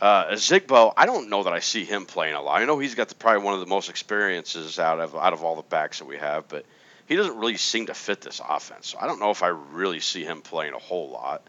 Uh, 0.00 0.28
Zigbo, 0.32 0.92
I 0.96 1.06
don't 1.06 1.28
know 1.28 1.42
that 1.42 1.52
I 1.52 1.60
see 1.60 1.84
him 1.84 2.06
playing 2.06 2.34
a 2.34 2.42
lot. 2.42 2.60
I 2.60 2.64
know 2.64 2.78
he's 2.78 2.94
got 2.94 3.08
the, 3.08 3.14
probably 3.14 3.44
one 3.44 3.54
of 3.54 3.60
the 3.60 3.66
most 3.66 3.88
experiences 3.88 4.78
out 4.78 5.00
of 5.00 5.14
out 5.14 5.32
of 5.32 5.42
all 5.44 5.56
the 5.56 5.62
backs 5.62 5.98
that 5.98 6.06
we 6.06 6.16
have, 6.18 6.48
but 6.48 6.64
he 7.06 7.16
doesn't 7.16 7.36
really 7.36 7.56
seem 7.56 7.86
to 7.86 7.94
fit 7.94 8.20
this 8.20 8.40
offense. 8.46 8.88
So 8.88 8.98
I 8.98 9.06
don't 9.06 9.20
know 9.20 9.30
if 9.30 9.42
I 9.42 9.48
really 9.48 10.00
see 10.00 10.24
him 10.24 10.42
playing 10.42 10.74
a 10.74 10.78
whole 10.78 11.10
lot. 11.10 11.46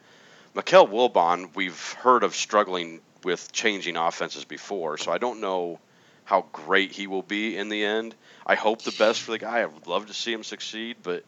Mikale 0.55 0.89
Wilbon, 0.89 1.55
we've 1.55 1.93
heard 1.93 2.23
of 2.23 2.35
struggling 2.35 3.01
with 3.23 3.51
changing 3.51 3.97
offenses 3.97 4.45
before, 4.45 4.97
so 4.97 5.11
I 5.11 5.17
don't 5.17 5.41
know 5.41 5.79
how 6.27 6.45
great 6.51 6.91
he 6.91 7.07
will 7.07 7.21
be 7.21 7.55
in 7.55 7.69
the 7.69 7.85
end. 7.85 8.13
I 8.45 8.55
hope 8.55 8.81
the 8.81 8.91
best 8.91 9.21
for 9.21 9.31
the 9.31 9.37
guy. 9.37 9.61
I 9.61 9.65
would 9.65 9.87
love 9.87 10.07
to 10.07 10.13
see 10.13 10.33
him 10.33 10.43
succeed, 10.43 10.97
but 11.01 11.23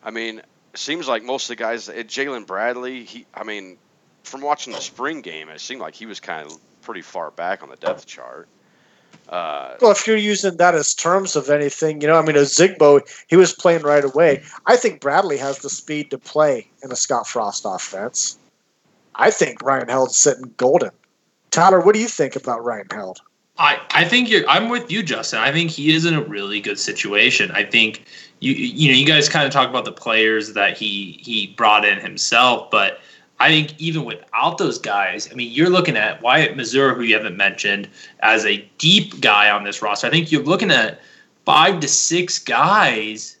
I 0.00 0.12
mean, 0.12 0.38
it 0.38 0.78
seems 0.78 1.08
like 1.08 1.24
most 1.24 1.50
of 1.50 1.56
the 1.56 1.62
guys, 1.62 1.88
Jalen 1.88 2.46
Bradley, 2.46 3.02
he, 3.02 3.26
I 3.34 3.42
mean, 3.42 3.78
from 4.22 4.42
watching 4.42 4.72
the 4.72 4.80
spring 4.80 5.22
game, 5.22 5.48
it 5.48 5.60
seemed 5.60 5.80
like 5.80 5.96
he 5.96 6.06
was 6.06 6.20
kind 6.20 6.46
of 6.46 6.56
pretty 6.82 7.02
far 7.02 7.32
back 7.32 7.64
on 7.64 7.68
the 7.68 7.74
depth 7.74 8.06
chart. 8.06 8.46
Uh, 9.28 9.74
Well, 9.80 9.90
if 9.90 10.06
you're 10.06 10.16
using 10.16 10.56
that 10.58 10.76
as 10.76 10.94
terms 10.94 11.34
of 11.34 11.50
anything, 11.50 12.00
you 12.00 12.06
know, 12.06 12.14
I 12.14 12.22
mean, 12.22 12.36
a 12.36 12.42
Zigbo, 12.42 13.00
he 13.26 13.34
was 13.34 13.52
playing 13.52 13.82
right 13.82 14.04
away. 14.04 14.44
I 14.66 14.76
think 14.76 15.00
Bradley 15.00 15.38
has 15.38 15.58
the 15.58 15.70
speed 15.70 16.12
to 16.12 16.18
play 16.18 16.70
in 16.84 16.92
a 16.92 16.96
Scott 16.96 17.26
Frost 17.26 17.64
offense. 17.66 18.38
I 19.16 19.32
think 19.32 19.62
Ryan 19.62 19.88
Held's 19.88 20.16
sitting 20.16 20.54
golden. 20.56 20.92
Tyler, 21.50 21.80
what 21.80 21.96
do 21.96 22.00
you 22.00 22.08
think 22.08 22.36
about 22.36 22.64
Ryan 22.64 22.86
Held? 22.92 23.20
I, 23.58 23.80
I 23.90 24.04
think 24.04 24.28
you're 24.28 24.48
I'm 24.48 24.68
with 24.68 24.90
you, 24.90 25.02
Justin. 25.02 25.38
I 25.38 25.52
think 25.52 25.70
he 25.70 25.94
is 25.94 26.04
in 26.04 26.14
a 26.14 26.22
really 26.22 26.60
good 26.60 26.78
situation. 26.78 27.50
I 27.52 27.64
think 27.64 28.04
you 28.40 28.52
you 28.52 28.92
know 28.92 28.98
you 28.98 29.06
guys 29.06 29.28
kind 29.28 29.46
of 29.46 29.52
talk 29.52 29.68
about 29.70 29.84
the 29.84 29.92
players 29.92 30.52
that 30.52 30.76
he 30.76 31.18
he 31.22 31.48
brought 31.48 31.84
in 31.84 31.98
himself, 31.98 32.70
but 32.70 33.00
I 33.38 33.48
think 33.48 33.78
even 33.78 34.04
without 34.04 34.58
those 34.58 34.78
guys, 34.78 35.30
I 35.30 35.34
mean 35.34 35.50
you're 35.52 35.70
looking 35.70 35.96
at 35.96 36.20
Wyatt 36.22 36.56
Mazour, 36.56 36.94
who 36.94 37.02
you 37.02 37.14
haven't 37.16 37.36
mentioned, 37.36 37.88
as 38.20 38.44
a 38.44 38.58
deep 38.78 39.20
guy 39.20 39.50
on 39.50 39.64
this 39.64 39.80
roster. 39.80 40.06
I 40.06 40.10
think 40.10 40.30
you're 40.30 40.44
looking 40.44 40.70
at 40.70 41.00
five 41.46 41.80
to 41.80 41.88
six 41.88 42.38
guys 42.38 43.38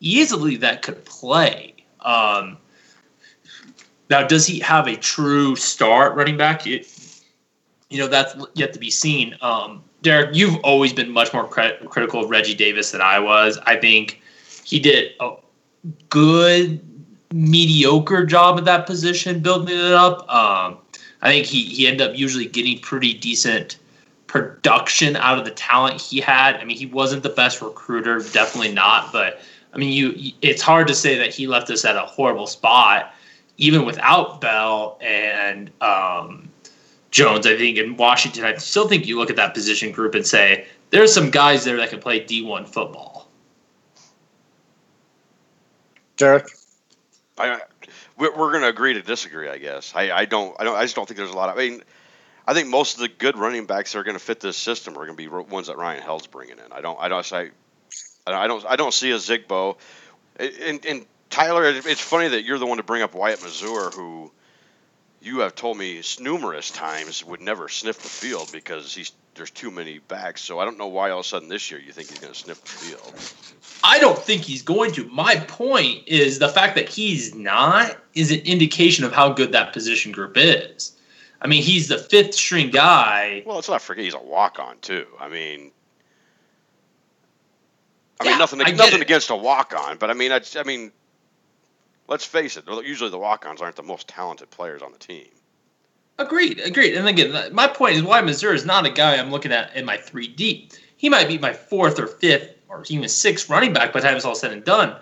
easily 0.00 0.56
that 0.56 0.82
could 0.82 1.02
play. 1.06 1.74
Um, 2.02 2.58
now, 4.10 4.26
does 4.26 4.46
he 4.46 4.60
have 4.60 4.86
a 4.86 4.96
true 4.96 5.56
start 5.56 6.14
running 6.14 6.36
back? 6.36 6.66
It, 6.66 6.86
you 7.90 7.98
know, 7.98 8.08
that's 8.08 8.34
yet 8.54 8.72
to 8.72 8.78
be 8.78 8.90
seen. 8.90 9.36
Um, 9.40 9.82
Derek, 10.02 10.34
you've 10.34 10.56
always 10.62 10.92
been 10.92 11.10
much 11.10 11.32
more 11.32 11.46
crit- 11.46 11.88
critical 11.88 12.24
of 12.24 12.30
Reggie 12.30 12.54
Davis 12.54 12.90
than 12.90 13.00
I 13.00 13.18
was. 13.18 13.58
I 13.66 13.76
think 13.76 14.20
he 14.64 14.78
did 14.80 15.12
a 15.20 15.34
good, 16.08 16.80
mediocre 17.32 18.24
job 18.24 18.58
at 18.58 18.64
that 18.64 18.86
position, 18.86 19.40
building 19.40 19.76
it 19.76 19.92
up. 19.92 20.20
Um, 20.32 20.78
I 21.22 21.30
think 21.30 21.46
he, 21.46 21.64
he 21.64 21.86
ended 21.86 22.08
up 22.08 22.16
usually 22.16 22.46
getting 22.46 22.78
pretty 22.78 23.14
decent 23.14 23.78
production 24.26 25.16
out 25.16 25.38
of 25.38 25.44
the 25.44 25.50
talent 25.50 26.00
he 26.00 26.20
had. 26.20 26.56
I 26.56 26.64
mean, 26.64 26.76
he 26.76 26.86
wasn't 26.86 27.22
the 27.22 27.30
best 27.30 27.62
recruiter, 27.62 28.18
definitely 28.18 28.72
not. 28.72 29.12
But 29.12 29.40
I 29.72 29.78
mean, 29.78 29.92
you 29.92 30.32
it's 30.42 30.62
hard 30.62 30.88
to 30.88 30.94
say 30.94 31.18
that 31.18 31.34
he 31.34 31.46
left 31.46 31.70
us 31.70 31.84
at 31.84 31.96
a 31.96 32.00
horrible 32.00 32.46
spot, 32.46 33.12
even 33.56 33.84
without 33.84 34.40
Bell 34.40 34.98
and 35.00 35.70
um, 35.80 36.45
Jones. 37.16 37.46
I 37.46 37.56
think 37.56 37.78
in 37.78 37.96
Washington, 37.96 38.44
I 38.44 38.54
still 38.56 38.88
think 38.88 39.06
you 39.06 39.16
look 39.16 39.30
at 39.30 39.36
that 39.36 39.54
position 39.54 39.90
group 39.90 40.14
and 40.14 40.26
say 40.26 40.66
there's 40.90 41.14
some 41.14 41.30
guys 41.30 41.64
there 41.64 41.78
that 41.78 41.88
can 41.88 41.98
play 41.98 42.22
D1 42.22 42.68
football. 42.68 43.30
Derek? 46.18 46.46
I, 47.38 47.62
we're, 48.18 48.36
we're 48.36 48.50
going 48.50 48.64
to 48.64 48.68
agree 48.68 48.92
to 48.92 49.00
disagree, 49.00 49.48
I 49.48 49.56
guess. 49.56 49.94
I, 49.94 50.10
I 50.10 50.24
don't, 50.26 50.54
I 50.60 50.64
don't, 50.64 50.76
I 50.76 50.82
just 50.82 50.94
don't 50.94 51.08
think 51.08 51.16
there's 51.16 51.30
a 51.30 51.36
lot 51.36 51.48
of. 51.48 51.56
I 51.56 51.70
mean, 51.70 51.82
I 52.46 52.52
think 52.52 52.68
most 52.68 52.96
of 52.96 53.00
the 53.00 53.08
good 53.08 53.38
running 53.38 53.64
backs 53.64 53.94
that 53.94 53.98
are 53.98 54.04
going 54.04 54.18
to 54.18 54.22
fit 54.22 54.40
this 54.40 54.58
system 54.58 54.92
are 54.92 55.06
going 55.06 55.16
to 55.16 55.22
be 55.22 55.28
ones 55.28 55.68
that 55.68 55.78
Ryan 55.78 56.02
Held's 56.02 56.26
bringing 56.26 56.58
in. 56.58 56.70
I 56.70 56.82
don't, 56.82 57.00
I 57.00 57.08
don't 57.08 57.24
say, 57.24 57.48
I 58.26 58.46
don't, 58.46 58.66
I 58.66 58.76
don't 58.76 58.92
see 58.92 59.10
a 59.12 59.16
Zigbo. 59.16 59.78
And, 60.38 60.84
and 60.84 61.06
Tyler, 61.30 61.64
it's 61.64 62.02
funny 62.02 62.28
that 62.28 62.44
you're 62.44 62.58
the 62.58 62.66
one 62.66 62.76
to 62.76 62.82
bring 62.82 63.00
up 63.00 63.14
Wyatt 63.14 63.38
Mazour, 63.38 63.94
who 63.94 64.30
you 65.26 65.40
have 65.40 65.54
told 65.56 65.76
me 65.76 66.00
numerous 66.20 66.70
times 66.70 67.24
would 67.24 67.40
never 67.40 67.68
sniff 67.68 67.98
the 67.98 68.08
field 68.08 68.48
because 68.52 68.94
he's 68.94 69.12
there's 69.34 69.50
too 69.50 69.70
many 69.70 69.98
backs. 69.98 70.40
So 70.40 70.60
I 70.60 70.64
don't 70.64 70.78
know 70.78 70.86
why 70.86 71.10
all 71.10 71.20
of 71.20 71.26
a 71.26 71.28
sudden 71.28 71.48
this 71.48 71.70
year 71.70 71.78
you 71.78 71.92
think 71.92 72.08
he's 72.08 72.18
going 72.18 72.32
to 72.32 72.38
sniff 72.38 72.62
the 72.62 72.68
field. 72.68 73.80
I 73.84 73.98
don't 73.98 74.18
think 74.18 74.42
he's 74.42 74.62
going 74.62 74.92
to. 74.92 75.04
My 75.08 75.36
point 75.36 76.04
is 76.06 76.38
the 76.38 76.48
fact 76.48 76.74
that 76.76 76.88
he's 76.88 77.34
not 77.34 77.98
is 78.14 78.30
an 78.30 78.40
indication 78.40 79.04
of 79.04 79.12
how 79.12 79.32
good 79.32 79.52
that 79.52 79.72
position 79.72 80.12
group 80.12 80.36
is. 80.36 80.92
I 81.42 81.48
mean, 81.48 81.62
he's 81.62 81.88
the 81.88 81.98
fifth 81.98 82.34
string 82.34 82.70
guy. 82.70 83.42
Well, 83.44 83.56
let's 83.56 83.68
not 83.68 83.82
forget 83.82 84.04
he's 84.04 84.14
a 84.14 84.18
walk 84.18 84.58
on 84.58 84.78
too. 84.78 85.06
I 85.20 85.28
mean, 85.28 85.70
I 88.20 88.24
Yeah, 88.24 88.30
mean 88.30 88.38
nothing 88.38 88.62
I 88.62 88.70
nothing 88.70 89.00
it. 89.00 89.02
against 89.02 89.28
a 89.30 89.36
walk 89.36 89.74
on, 89.76 89.98
but 89.98 90.08
I 90.08 90.14
mean 90.14 90.32
I, 90.32 90.40
I 90.56 90.62
mean, 90.62 90.92
let's 92.08 92.24
face 92.24 92.56
it. 92.56 92.64
Usually 92.84 93.10
the 93.10 93.18
walk 93.18 93.46
ons 93.46 93.60
aren't 93.60 93.76
the 93.76 93.82
most 93.82 94.08
talented 94.08 94.50
players 94.50 94.82
on 94.82 94.92
the 94.92 94.98
team. 94.98 95.28
Agreed, 96.18 96.60
agreed. 96.60 96.94
And 96.94 97.06
again, 97.06 97.54
my 97.54 97.66
point 97.66 97.96
is 97.96 98.02
Wyatt 98.02 98.24
Mazour 98.24 98.54
is 98.54 98.64
not 98.64 98.86
a 98.86 98.90
guy 98.90 99.16
I'm 99.16 99.30
looking 99.30 99.52
at 99.52 99.74
in 99.76 99.84
my 99.84 99.96
three 99.96 100.26
deep. 100.26 100.72
He 100.96 101.08
might 101.10 101.28
be 101.28 101.36
my 101.36 101.52
fourth 101.52 101.98
or 101.98 102.06
fifth 102.06 102.54
or 102.68 102.84
even 102.88 103.08
sixth 103.08 103.50
running 103.50 103.72
back 103.72 103.92
by 103.92 104.00
the 104.00 104.06
time 104.06 104.16
it's 104.16 104.24
all 104.24 104.34
said 104.34 104.52
and 104.52 104.64
done. 104.64 104.96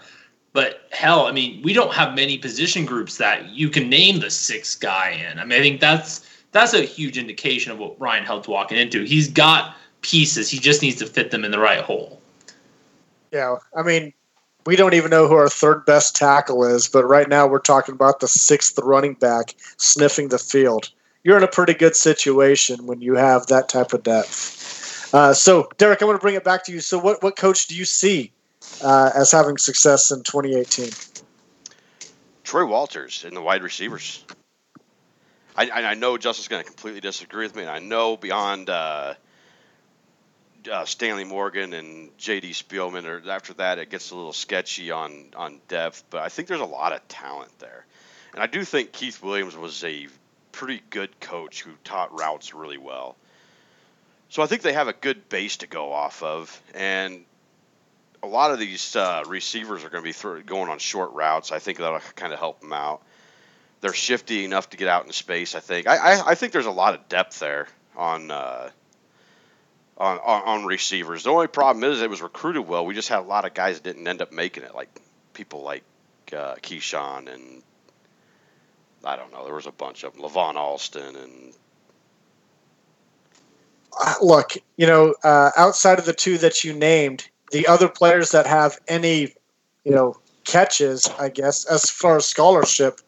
But 0.53 0.83
hell, 0.91 1.27
I 1.27 1.33
mean, 1.33 1.63
we 1.63 1.73
don't 1.73 1.93
have 1.93 2.15
many 2.15 2.39
position 2.39 2.85
groups 2.85 3.17
that 3.19 3.49
you 3.51 3.69
can 3.71 3.89
name 3.89 4.21
the 4.21 4.31
sixth 4.31 4.81
guy 4.81 5.11
in. 5.11 5.39
I 5.39 5.45
mean, 5.45 5.59
I 5.59 5.63
think 5.63 5.81
that's 5.81 6.29
that's 6.53 6.75
a 6.75 6.83
huge 6.83 7.19
indication 7.19 7.73
of 7.73 7.79
what 7.79 8.01
Ryan 8.01 8.25
Held's 8.25 8.49
walking 8.49 8.79
into. 8.79 9.03
He's 9.03 9.29
got 9.29 9.77
pieces. 10.03 10.49
He 10.49 10.59
just 10.59 10.83
needs 10.83 10.97
to 10.97 11.07
fit 11.07 11.31
them 11.31 11.45
in 11.45 11.51
the 11.51 11.59
right 11.59 11.81
hole. 11.81 12.21
Yeah, 13.33 13.57
I 13.77 13.83
mean, 13.83 14.13
we 14.67 14.77
don't 14.77 14.95
even 14.95 15.11
know 15.11 15.29
who 15.29 15.35
our 15.35 15.49
third 15.49 15.85
best 15.85 16.17
tackle 16.17 16.65
is, 16.65 16.89
but 16.89 17.05
right 17.05 17.29
now 17.29 17.47
we're 17.47 17.59
talking 17.59 17.95
about 17.95 18.21
the 18.21 18.29
sixth 18.29 18.79
running 18.79 19.15
back 19.15 19.55
sniffing 19.77 20.29
the 20.29 20.39
field. 20.39 20.91
You're 21.23 21.37
in 21.37 21.43
a 21.43 21.49
pretty 21.49 21.75
good 21.75 21.97
situation 21.97 22.87
when 22.87 23.01
you 23.01 23.15
have 23.15 23.47
that 23.47 23.69
type 23.69 23.93
of 23.93 24.03
depth. 24.03 25.15
Uh, 25.15 25.33
so, 25.33 25.69
Derek, 25.79 26.03
I 26.03 26.07
want 26.07 26.19
to 26.19 26.23
bring 26.23 26.35
it 26.35 26.45
back 26.45 26.65
to 26.65 26.73
you. 26.73 26.81
So, 26.81 26.99
what, 26.99 27.23
what 27.23 27.37
coach 27.37 27.67
do 27.67 27.75
you 27.75 27.85
see 27.85 28.33
uh, 28.83 29.11
as 29.15 29.31
having 29.31 29.59
success 29.59 30.11
in 30.11 30.23
2018? 30.23 30.91
Troy 32.43 32.67
Walters 32.67 33.25
in 33.27 33.33
the 33.33 33.41
wide 33.41 33.63
receivers. 33.63 34.25
I, 35.57 35.71
I 35.71 35.95
know 35.95 36.19
Justin's 36.19 36.49
going 36.49 36.63
to 36.63 36.69
completely 36.69 37.01
disagree 37.01 37.47
with 37.47 37.55
me, 37.55 37.63
and 37.63 37.71
I 37.71 37.79
know 37.79 38.17
beyond 38.17 38.69
uh, 38.69 39.15
uh, 40.71 40.85
Stanley 40.85 41.25
Morgan 41.25 41.73
and 41.73 42.17
J.D. 42.19 42.51
Spielman, 42.53 43.05
or 43.05 43.31
after 43.31 43.55
that, 43.55 43.79
it 43.79 43.91
gets 43.91 44.11
a 44.11 44.17
little 44.17 44.33
sketchy 44.33 44.91
on 44.91 45.31
on 45.37 45.61
depth. 45.69 46.05
But 46.11 46.23
I 46.23 46.29
think 46.29 46.49
there's 46.49 46.61
a 46.61 46.67
lot 46.67 46.93
of 46.93 47.07
talent 47.09 47.57
there, 47.59 47.85
and 48.33 48.43
I 48.43 48.47
do 48.47 48.65
think 48.65 48.93
Keith 48.93 49.23
Williams 49.23 49.57
was 49.57 49.83
a 49.85 50.09
pretty 50.53 50.83
good 50.91 51.21
coach 51.21 51.63
who 51.63 51.73
taught 51.83 52.19
routes 52.19 52.55
really 52.55 52.79
well. 52.79 53.17
So 54.29 54.43
I 54.43 54.47
think 54.47 54.63
they 54.63 54.73
have 54.73 54.89
a 54.89 54.93
good 54.93 55.29
base 55.29 55.59
to 55.59 55.67
go 55.67 55.93
off 55.93 56.23
of, 56.23 56.61
and 56.75 57.25
a 58.23 58.27
lot 58.27 58.51
of 58.51 58.59
these 58.59 58.97
uh, 58.97 59.23
receivers 59.27 59.85
are 59.85 59.91
going 59.91 60.03
to 60.03 60.09
be 60.09 60.13
throw, 60.13 60.41
going 60.43 60.71
on 60.71 60.79
short 60.79 61.13
routes. 61.13 61.53
I 61.53 61.59
think 61.59 61.79
that'll 61.79 62.01
kind 62.17 62.33
of 62.33 62.39
help 62.39 62.61
them 62.61 62.73
out. 62.73 63.03
They're 63.81 63.93
shifty 63.93 64.45
enough 64.45 64.71
to 64.71 64.77
get 64.77 64.89
out 64.89 65.05
in 65.05 65.13
space. 65.13 65.55
I 65.55 65.61
think. 65.61 65.87
I, 65.87 65.97
I, 65.97 66.31
I 66.31 66.35
think 66.35 66.53
there's 66.53 66.67
a 66.67 66.71
lot 66.71 66.95
of 66.95 67.09
depth 67.09 67.39
there 67.39 67.69
on, 67.97 68.31
uh, 68.31 68.71
on 69.99 70.19
on 70.19 70.43
on 70.43 70.65
receivers. 70.67 71.25
The 71.25 71.31
only 71.31 71.47
problem 71.47 71.85
is 71.85 72.03
it 72.03 72.11
was 72.11 72.23
recruited 72.23 72.67
well. 72.67 72.85
We 72.85 72.95
just 72.95 73.09
had 73.09 73.21
a 73.21 73.23
lot 73.23 73.45
of 73.45 73.55
guys 73.55 73.81
that 73.81 73.85
didn't 73.85 74.07
end 74.07 74.23
up 74.23 74.33
making 74.33 74.65
it, 74.65 74.75
like 74.75 74.89
people 75.33 75.63
like 75.63 75.85
uh, 76.33 76.57
Keyshawn 76.57 77.33
and 77.33 77.63
I 79.05 79.17
don't 79.17 79.33
know. 79.33 79.45
There 79.45 79.55
was 79.55 79.67
a 79.67 79.73
bunch 79.73 80.03
of 80.05 80.15
them. 80.15 80.23
Levon 80.23 80.57
Alston 80.57 81.17
and 81.17 81.55
Uh, 84.01 84.15
look, 84.21 84.55
you 84.77 84.87
know, 84.87 85.15
uh, 85.23 85.51
outside 85.57 85.99
of 85.99 86.05
the 86.05 86.13
two 86.13 86.39
that 86.39 86.65
you 86.65 86.73
named, 86.73 87.29
the 87.53 87.67
other 87.69 87.89
players 87.89 88.31
that 88.31 88.47
have 88.47 88.79
any, 88.89 89.33
you 89.85 89.93
know, 89.93 90.17
catches, 90.45 91.07
I 91.19 91.29
guess, 91.29 91.65
as 91.67 91.91
far 91.91 92.17
as 92.17 92.27
scholarship 92.27 93.01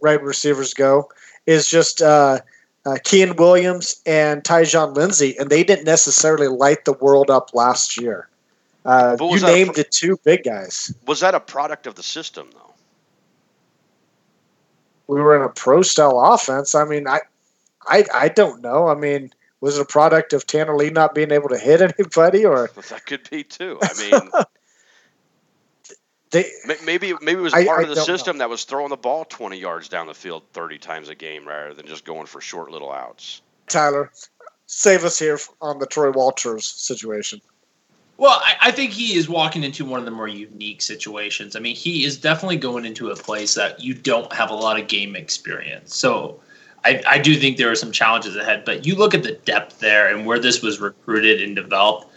right 0.00 0.22
receivers 0.22 0.72
go, 0.72 1.10
is 1.46 1.68
just 1.68 2.00
uh, 2.00 2.40
uh, 2.86 2.96
Keyan 3.04 3.36
Williams 3.36 4.00
and 4.06 4.42
Tyjon 4.42 4.94
Lindsey, 4.94 5.36
and 5.38 5.50
they 5.50 5.62
didn't 5.62 5.84
necessarily 5.84 6.48
light 6.48 6.84
the 6.84 6.94
world 6.94 7.30
up 7.30 7.50
last 7.54 8.00
year. 8.00 8.28
Uh, 8.84 9.16
you 9.20 9.26
was 9.26 9.42
that 9.42 9.50
a 9.50 9.52
named 9.52 9.74
pro- 9.74 9.82
the 9.82 9.84
two 9.84 10.18
big 10.24 10.44
guys. 10.44 10.94
Was 11.06 11.20
that 11.20 11.34
a 11.34 11.40
product 11.40 11.86
of 11.86 11.94
the 11.94 12.02
system, 12.02 12.48
though? 12.52 12.72
We 15.06 15.20
were 15.20 15.36
in 15.36 15.42
a 15.42 15.48
pro 15.48 15.82
style 15.82 16.20
offense. 16.20 16.74
I 16.74 16.84
mean, 16.84 17.06
I, 17.06 17.20
I, 17.86 18.04
I 18.14 18.28
don't 18.28 18.62
know. 18.62 18.88
I 18.88 18.94
mean, 18.94 19.30
was 19.60 19.76
it 19.76 19.82
a 19.82 19.84
product 19.84 20.32
of 20.32 20.46
Tanner 20.46 20.76
Lee 20.76 20.90
not 20.90 21.14
being 21.14 21.30
able 21.30 21.48
to 21.50 21.58
hit 21.58 21.82
anybody, 21.98 22.44
or 22.46 22.70
That 22.88 23.06
could 23.06 23.28
be 23.28 23.44
too. 23.44 23.78
I 23.82 24.10
mean, 24.10 24.30
they? 26.30 26.50
maybe 26.84 27.14
maybe 27.20 27.40
it 27.40 27.42
was 27.42 27.52
part 27.52 27.66
I 27.66 27.82
of 27.82 27.88
the 27.88 27.94
don't 27.94 27.96
know. 27.96 28.04
system 28.16 28.38
that 28.38 28.48
was 28.48 28.64
throwing 28.64 28.90
the 28.90 28.96
ball 28.96 29.24
20 29.24 29.58
yards 29.58 29.88
down 29.88 30.06
the 30.06 30.14
field 30.14 30.42
30 30.52 30.78
times 30.78 31.08
a 31.08 31.14
game 31.14 31.46
rather 31.46 31.74
than 31.74 31.86
just 31.86 32.04
going 32.04 32.26
for 32.26 32.40
short 32.40 32.70
little 32.70 32.92
outs. 32.92 33.42
Tyler, 33.68 34.10
save 34.66 35.04
us 35.04 35.18
here 35.18 35.38
on 35.60 35.78
the 35.78 35.86
Troy 35.86 36.10
Walters 36.10 36.66
situation. 36.66 37.40
Well, 38.16 38.38
I, 38.44 38.68
I 38.68 38.70
think 38.70 38.90
he 38.90 39.16
is 39.16 39.30
walking 39.30 39.64
into 39.64 39.84
one 39.84 39.98
of 39.98 40.04
the 40.04 40.10
more 40.10 40.28
unique 40.28 40.82
situations. 40.82 41.56
I 41.56 41.60
mean, 41.60 41.74
he 41.74 42.04
is 42.04 42.18
definitely 42.18 42.58
going 42.58 42.84
into 42.84 43.10
a 43.10 43.16
place 43.16 43.54
that 43.54 43.80
you 43.80 43.94
don't 43.94 44.30
have 44.32 44.50
a 44.50 44.54
lot 44.54 44.78
of 44.78 44.88
game 44.88 45.16
experience. 45.16 45.96
So 45.96 46.38
I, 46.84 47.02
I 47.08 47.18
do 47.18 47.34
think 47.36 47.56
there 47.56 47.70
are 47.70 47.74
some 47.74 47.92
challenges 47.92 48.36
ahead. 48.36 48.66
But 48.66 48.84
you 48.84 48.94
look 48.94 49.14
at 49.14 49.22
the 49.22 49.32
depth 49.32 49.78
there 49.78 50.14
and 50.14 50.26
where 50.26 50.38
this 50.38 50.60
was 50.60 50.80
recruited 50.80 51.40
and 51.40 51.56
developed. 51.56 52.08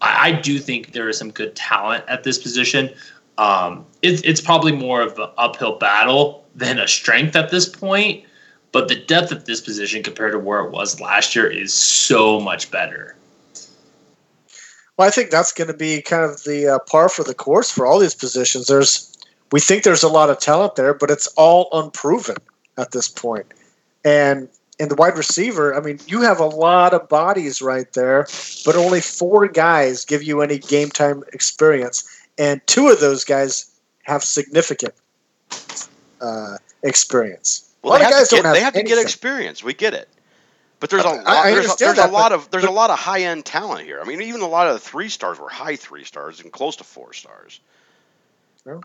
I, 0.00 0.28
I 0.28 0.32
do 0.32 0.58
think 0.58 0.92
there 0.92 1.10
is 1.10 1.18
some 1.18 1.30
good 1.30 1.54
talent 1.54 2.04
at 2.08 2.24
this 2.24 2.38
position. 2.38 2.88
Um, 3.38 3.86
it's 4.02 4.22
it's 4.22 4.40
probably 4.40 4.72
more 4.72 5.02
of 5.02 5.18
an 5.18 5.28
uphill 5.38 5.78
battle 5.78 6.44
than 6.54 6.78
a 6.78 6.88
strength 6.88 7.36
at 7.36 7.50
this 7.50 7.68
point. 7.68 8.24
But 8.72 8.88
the 8.88 8.96
depth 8.96 9.32
at 9.32 9.46
this 9.46 9.60
position 9.60 10.02
compared 10.02 10.32
to 10.32 10.38
where 10.38 10.60
it 10.60 10.70
was 10.70 11.00
last 11.00 11.34
year 11.34 11.50
is 11.50 11.72
so 11.72 12.38
much 12.38 12.70
better. 12.70 13.16
Well, 14.96 15.08
I 15.08 15.10
think 15.10 15.30
that's 15.30 15.52
going 15.52 15.68
to 15.68 15.74
be 15.74 16.02
kind 16.02 16.24
of 16.24 16.44
the 16.44 16.74
uh, 16.74 16.78
par 16.80 17.08
for 17.08 17.24
the 17.24 17.34
course 17.34 17.70
for 17.70 17.86
all 17.86 17.98
these 17.98 18.14
positions. 18.14 18.66
There's, 18.66 19.16
we 19.50 19.58
think 19.58 19.82
there's 19.82 20.02
a 20.02 20.08
lot 20.08 20.30
of 20.30 20.38
talent 20.38 20.76
there, 20.76 20.94
but 20.94 21.10
it's 21.10 21.26
all 21.38 21.68
unproven 21.72 22.36
at 22.76 22.92
this 22.92 23.08
point. 23.08 23.46
And 24.04 24.48
in 24.78 24.88
the 24.88 24.94
wide 24.94 25.16
receiver, 25.16 25.74
I 25.74 25.80
mean, 25.80 26.00
you 26.06 26.20
have 26.20 26.38
a 26.38 26.46
lot 26.46 26.94
of 26.94 27.08
bodies 27.08 27.60
right 27.60 27.92
there, 27.94 28.26
but 28.64 28.76
only 28.76 29.00
four 29.00 29.48
guys 29.48 30.04
give 30.04 30.22
you 30.22 30.42
any 30.42 30.58
game 30.58 30.90
time 30.90 31.24
experience, 31.32 32.04
and 32.40 32.60
two 32.66 32.88
of 32.88 32.98
those 32.98 33.22
guys 33.22 33.70
have 34.02 34.24
significant 34.24 34.94
uh, 36.20 36.56
experience. 36.82 37.72
Well, 37.82 37.92
a 37.92 37.92
lot 37.92 37.98
they 37.98 38.04
of 38.04 38.10
have, 38.10 38.18
guys 38.20 38.28
to 38.28 38.34
get, 38.36 38.42
don't 38.42 38.44
have 38.46 38.54
they 38.56 38.64
have 38.64 38.74
to 38.74 38.82
get 38.82 38.98
experience. 39.00 39.62
We 39.62 39.74
get 39.74 39.94
it. 39.94 40.08
But 40.80 40.88
there's 40.90 41.04
a 41.04 41.08
I- 41.08 41.12
lot, 41.12 41.26
I 41.26 41.50
there's, 41.50 41.66
a, 41.66 41.76
there's 41.78 41.96
that, 41.96 42.08
a 42.08 42.12
lot 42.12 42.30
but- 42.30 42.32
of 42.40 42.50
there's 42.50 42.64
a 42.64 42.70
lot 42.70 42.90
of 42.90 42.98
high 42.98 43.20
end 43.22 43.44
talent 43.44 43.84
here. 43.84 44.00
I 44.02 44.04
mean, 44.06 44.22
even 44.22 44.40
a 44.40 44.48
lot 44.48 44.66
of 44.66 44.72
the 44.72 44.80
three 44.80 45.08
stars 45.08 45.38
were 45.38 45.48
high 45.48 45.76
three 45.76 46.04
stars 46.04 46.40
and 46.40 46.50
close 46.50 46.76
to 46.76 46.84
four 46.84 47.12
stars. 47.12 47.60
Okay. 48.66 48.80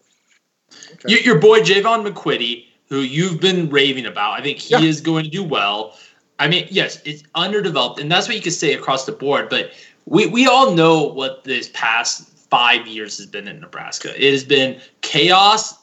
Your, 1.07 1.19
your 1.21 1.39
boy 1.39 1.62
Jaevon 1.62 2.05
McQuitty, 2.05 2.65
who 2.89 3.00
you've 3.00 3.39
been 3.39 3.69
raving 3.69 4.05
about, 4.05 4.39
I 4.39 4.43
think 4.43 4.59
he 4.59 4.74
Yeah. 4.74 4.81
is 4.81 5.00
going 5.01 5.24
to 5.24 5.29
do 5.29 5.43
well. 5.43 5.97
I 6.38 6.50
mean, 6.50 6.67
yes, 6.69 7.01
it's 7.05 7.24
underdeveloped, 7.35 8.00
and 8.00 8.12
that's 8.12 8.27
what 8.27 8.35
you 8.35 8.41
can 8.41 8.51
say 8.51 8.74
across 8.74 9.05
the 9.05 9.13
board. 9.13 9.47
But 9.50 9.71
we, 10.05 10.25
we 10.27 10.47
all 10.47 10.71
know 10.71 11.03
what 11.03 11.45
this 11.45 11.69
past 11.74 12.29
five 12.55 12.88
years 12.88 13.17
has 13.17 13.25
been 13.25 13.47
in 13.47 13.59
Nebraska. 13.59 14.09
It 14.15 14.31
has 14.31 14.45
been 14.45 14.79
chaos 15.01 15.77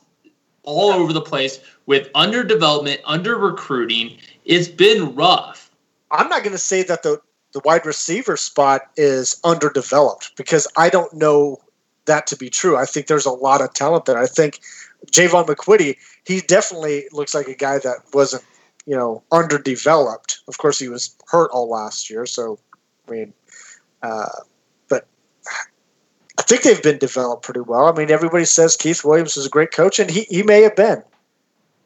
all 0.63 0.91
over 0.91 1.13
the 1.13 1.21
place 1.21 1.61
with 1.85 2.11
underdevelopment, 2.15 2.99
under 3.05 3.37
recruiting. 3.37 4.17
It's 4.47 4.69
been 4.69 5.15
rough. 5.15 5.71
I'm 6.11 6.29
not 6.29 6.43
going 6.43 6.53
to 6.53 6.59
say 6.59 6.83
that 6.85 7.03
the 7.03 7.21
the 7.53 7.61
wide 7.67 7.85
receiver 7.85 8.39
spot 8.39 8.83
is 8.97 9.39
underdeveloped 9.45 10.33
because 10.37 10.67
I 10.79 10.89
don't 10.89 11.13
know 11.13 11.59
that 12.07 12.27
to 12.29 12.37
be 12.37 12.49
true. 12.49 12.79
I 12.79 12.87
think 12.87 13.07
there's 13.07 13.27
a 13.27 13.31
lot 13.31 13.61
of 13.61 13.75
talent 13.75 14.07
there. 14.07 14.17
I 14.17 14.27
think 14.27 14.61
Jaevon 15.11 15.47
McQuitty, 15.47 15.97
he 16.25 16.41
definitely 16.41 17.05
looks 17.13 17.35
like 17.35 17.49
a 17.49 17.55
guy 17.55 17.79
that 17.81 17.99
wasn't, 18.15 18.43
you 18.87 18.97
know, 18.97 19.23
underdeveloped. 19.31 20.41
Of 20.49 20.57
course, 20.57 20.79
he 20.79 20.89
was 20.89 21.15
hurt 21.27 21.51
all 21.51 21.69
last 21.69 22.09
year, 22.09 22.25
so 22.25 22.59
I 23.07 23.11
mean, 23.11 23.35
uh, 24.03 24.29
think 26.53 26.63
they've 26.65 26.83
been 26.83 26.99
developed 26.99 27.43
pretty 27.45 27.61
well. 27.61 27.87
I 27.87 27.93
mean, 27.93 28.11
everybody 28.11 28.45
says 28.45 28.77
Keith 28.77 29.05
Williams 29.05 29.37
is 29.37 29.47
a 29.47 29.49
great 29.49 29.73
coach, 29.73 29.99
and 29.99 30.11
he, 30.11 30.23
he 30.23 30.43
may 30.43 30.63
have 30.63 30.77
been. 30.77 31.03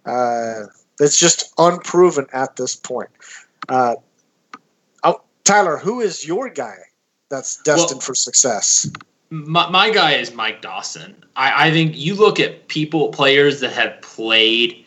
Uh, 0.05 0.65
it's 1.01 1.19
just 1.19 1.53
unproven 1.59 2.27
at 2.33 2.57
this 2.57 2.75
point. 2.75 3.11
Uh, 3.69 3.97
oh, 5.05 5.21
Tyler, 5.45 5.77
who 5.77 6.01
is 6.01 6.27
your 6.27 6.49
guy 6.49 6.77
that's 7.29 7.63
destined 7.63 7.99
Well- 7.99 8.07
for 8.07 8.15
success? 8.15 8.91
My, 9.31 9.69
my 9.71 9.91
guy 9.91 10.13
is 10.13 10.33
Mike 10.33 10.63
Dawson. 10.63 11.17
I, 11.35 11.67
I 11.67 11.71
think 11.73 11.97
you 11.97 12.15
look 12.15 12.39
at 12.39 12.69
people, 12.69 13.09
players 13.09 13.59
that 13.59 13.73
have 13.73 14.01
played 14.01 14.85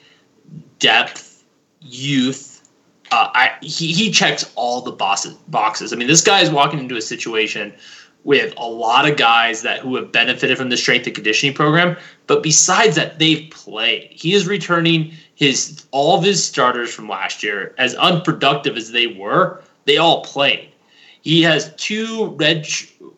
depth, 0.79 1.43
youth. 1.81 2.69
Uh, 3.11 3.29
I 3.33 3.51
he, 3.61 3.91
he 3.91 4.11
checks 4.11 4.49
all 4.55 4.81
the 4.81 4.93
bosses, 4.93 5.33
boxes. 5.49 5.91
I 5.91 5.97
mean, 5.97 6.07
this 6.07 6.21
guy 6.21 6.39
is 6.39 6.49
walking 6.49 6.79
into 6.79 6.95
a 6.95 7.01
situation 7.01 7.73
with 8.23 8.53
a 8.57 8.67
lot 8.67 9.09
of 9.09 9.17
guys 9.17 9.61
that 9.61 9.79
who 9.79 9.95
have 9.95 10.11
benefited 10.11 10.57
from 10.57 10.69
the 10.69 10.77
strength 10.77 11.05
and 11.05 11.15
conditioning 11.15 11.55
program. 11.55 11.97
But 12.27 12.43
besides 12.43 12.95
that, 12.95 13.19
they've 13.19 13.49
played. 13.49 14.09
He 14.11 14.33
is 14.33 14.47
returning 14.47 15.13
his 15.35 15.85
all 15.91 16.17
of 16.17 16.23
his 16.23 16.43
starters 16.43 16.93
from 16.93 17.07
last 17.07 17.43
year, 17.43 17.73
as 17.77 17.95
unproductive 17.95 18.75
as 18.75 18.91
they 18.91 19.07
were. 19.07 19.61
They 19.85 19.97
all 19.97 20.23
played. 20.23 20.69
He 21.21 21.41
has 21.43 21.73
two 21.75 22.35
red. 22.37 22.67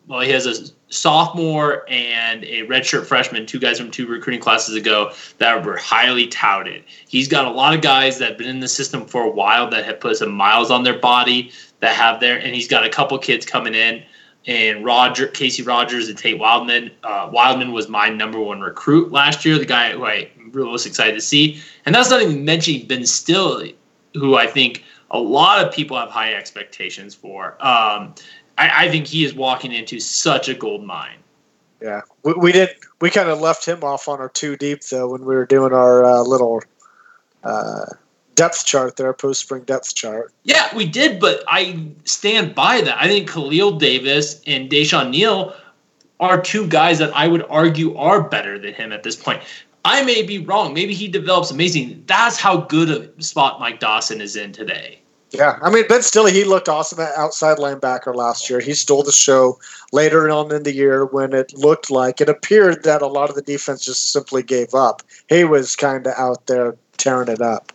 Well, 0.06 0.20
he 0.20 0.30
has 0.30 0.46
a 0.46 0.72
sophomore 0.92 1.84
and 1.88 2.44
a 2.44 2.66
redshirt 2.66 3.06
freshman, 3.06 3.46
two 3.46 3.58
guys 3.58 3.78
from 3.78 3.90
two 3.90 4.06
recruiting 4.06 4.40
classes 4.40 4.76
ago 4.76 5.12
that 5.38 5.64
were 5.64 5.76
highly 5.76 6.26
touted. 6.26 6.84
He's 7.08 7.28
got 7.28 7.46
a 7.46 7.50
lot 7.50 7.74
of 7.74 7.80
guys 7.80 8.18
that 8.18 8.30
have 8.30 8.38
been 8.38 8.48
in 8.48 8.60
the 8.60 8.68
system 8.68 9.06
for 9.06 9.22
a 9.22 9.30
while 9.30 9.70
that 9.70 9.84
have 9.84 10.00
put 10.00 10.18
some 10.18 10.32
miles 10.32 10.70
on 10.70 10.84
their 10.84 10.98
body 10.98 11.50
that 11.80 11.96
have 11.96 12.20
there, 12.20 12.38
and 12.38 12.54
he's 12.54 12.68
got 12.68 12.84
a 12.84 12.90
couple 12.90 13.18
kids 13.18 13.46
coming 13.46 13.74
in. 13.74 14.02
And 14.46 14.84
Roger, 14.84 15.28
Casey 15.28 15.62
Rogers, 15.62 16.08
and 16.08 16.18
Tate 16.18 16.40
Wildeman. 16.40 16.90
Uh, 17.04 17.30
Wildeman 17.30 17.72
was 17.72 17.88
my 17.88 18.08
number 18.08 18.40
one 18.40 18.60
recruit 18.60 19.12
last 19.12 19.44
year. 19.44 19.58
The 19.58 19.64
guy 19.64 19.92
who 19.92 20.04
I 20.04 20.30
really 20.50 20.70
was 20.70 20.84
excited 20.84 21.14
to 21.14 21.20
see, 21.20 21.60
and 21.86 21.94
that's 21.94 22.10
not 22.10 22.22
even 22.22 22.44
mentioning 22.44 22.86
Ben 22.86 23.06
Stille, 23.06 23.72
who 24.14 24.34
I 24.34 24.46
think 24.46 24.82
a 25.12 25.18
lot 25.18 25.64
of 25.64 25.72
people 25.72 25.96
have 25.96 26.10
high 26.10 26.34
expectations 26.34 27.14
for. 27.14 27.52
Um, 27.64 28.14
I, 28.58 28.86
I 28.86 28.88
think 28.90 29.06
he 29.06 29.24
is 29.24 29.34
walking 29.34 29.72
into 29.72 30.00
such 30.00 30.48
a 30.48 30.54
gold 30.54 30.84
mine. 30.84 31.18
Yeah, 31.80 32.02
we, 32.22 32.32
we 32.34 32.52
did. 32.52 32.70
We 33.00 33.10
kind 33.10 33.28
of 33.28 33.40
left 33.40 33.66
him 33.66 33.82
off 33.82 34.08
on 34.08 34.20
our 34.20 34.28
two 34.28 34.56
deep 34.56 34.82
though 34.82 35.08
when 35.10 35.24
we 35.24 35.34
were 35.34 35.46
doing 35.46 35.72
our 35.72 36.04
uh, 36.04 36.22
little 36.22 36.62
uh, 37.44 37.86
depth 38.34 38.64
chart 38.64 38.96
there, 38.96 39.12
post 39.12 39.40
spring 39.40 39.62
depth 39.62 39.94
chart. 39.94 40.32
Yeah, 40.44 40.74
we 40.74 40.86
did, 40.86 41.20
but 41.20 41.44
I 41.48 41.86
stand 42.04 42.54
by 42.54 42.80
that. 42.80 43.00
I 43.00 43.08
think 43.08 43.30
Khalil 43.30 43.72
Davis 43.72 44.40
and 44.46 44.70
DaiShon 44.70 45.10
Neal 45.10 45.54
are 46.20 46.40
two 46.40 46.66
guys 46.68 46.98
that 46.98 47.14
I 47.14 47.28
would 47.28 47.44
argue 47.48 47.96
are 47.96 48.22
better 48.22 48.58
than 48.58 48.74
him 48.74 48.92
at 48.92 49.02
this 49.02 49.16
point. 49.16 49.42
I 49.84 50.04
may 50.04 50.22
be 50.22 50.38
wrong. 50.38 50.72
Maybe 50.72 50.94
he 50.94 51.08
develops 51.08 51.50
amazing. 51.50 52.04
That's 52.06 52.38
how 52.38 52.58
good 52.58 52.88
a 52.88 53.22
spot 53.22 53.58
Mike 53.58 53.80
Dawson 53.80 54.20
is 54.20 54.36
in 54.36 54.52
today. 54.52 55.00
Yeah, 55.32 55.58
I 55.62 55.70
mean 55.70 55.84
Ben 55.88 56.02
Stille, 56.02 56.26
he 56.26 56.44
looked 56.44 56.68
awesome 56.68 57.00
at 57.00 57.16
outside 57.16 57.56
linebacker 57.56 58.14
last 58.14 58.50
year. 58.50 58.60
He 58.60 58.74
stole 58.74 59.02
the 59.02 59.12
show 59.12 59.58
later 59.90 60.28
on 60.28 60.52
in 60.52 60.62
the 60.62 60.74
year 60.74 61.06
when 61.06 61.32
it 61.32 61.54
looked 61.54 61.90
like 61.90 62.20
it 62.20 62.28
appeared 62.28 62.84
that 62.84 63.00
a 63.00 63.06
lot 63.06 63.30
of 63.30 63.34
the 63.34 63.42
defense 63.42 63.84
just 63.84 64.12
simply 64.12 64.42
gave 64.42 64.74
up. 64.74 65.02
He 65.28 65.44
was 65.44 65.74
kind 65.74 66.06
of 66.06 66.12
out 66.18 66.46
there 66.46 66.76
tearing 66.98 67.28
it 67.28 67.40
up. 67.40 67.72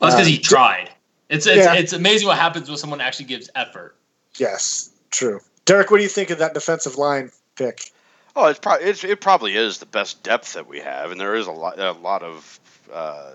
Well, 0.00 0.10
that's 0.10 0.16
because 0.16 0.26
Uh, 0.26 0.30
he 0.30 0.38
tried. 0.38 0.90
It's 1.28 1.46
it's, 1.46 1.56
yeah. 1.64 1.74
it's 1.74 1.92
amazing 1.92 2.26
what 2.28 2.38
happens 2.38 2.68
when 2.68 2.78
someone 2.78 3.00
actually 3.00 3.26
gives 3.26 3.50
effort. 3.54 3.96
Yes, 4.36 4.90
true. 5.10 5.40
Derek, 5.64 5.90
what 5.90 5.98
do 5.98 6.02
you 6.02 6.08
think 6.08 6.30
of 6.30 6.38
that 6.38 6.54
defensive 6.54 6.96
line 6.96 7.30
pick? 7.56 7.90
Oh, 8.34 8.46
it's 8.46 8.58
probably 8.58 8.86
it's, 8.86 9.04
it 9.04 9.20
probably 9.20 9.56
is 9.56 9.78
the 9.78 9.86
best 9.86 10.22
depth 10.22 10.54
that 10.54 10.66
we 10.66 10.78
have, 10.80 11.10
and 11.10 11.20
there 11.20 11.34
is 11.34 11.46
a 11.46 11.52
lot 11.52 11.78
a 11.78 11.92
lot 11.92 12.22
of 12.22 12.60
uh, 12.92 13.32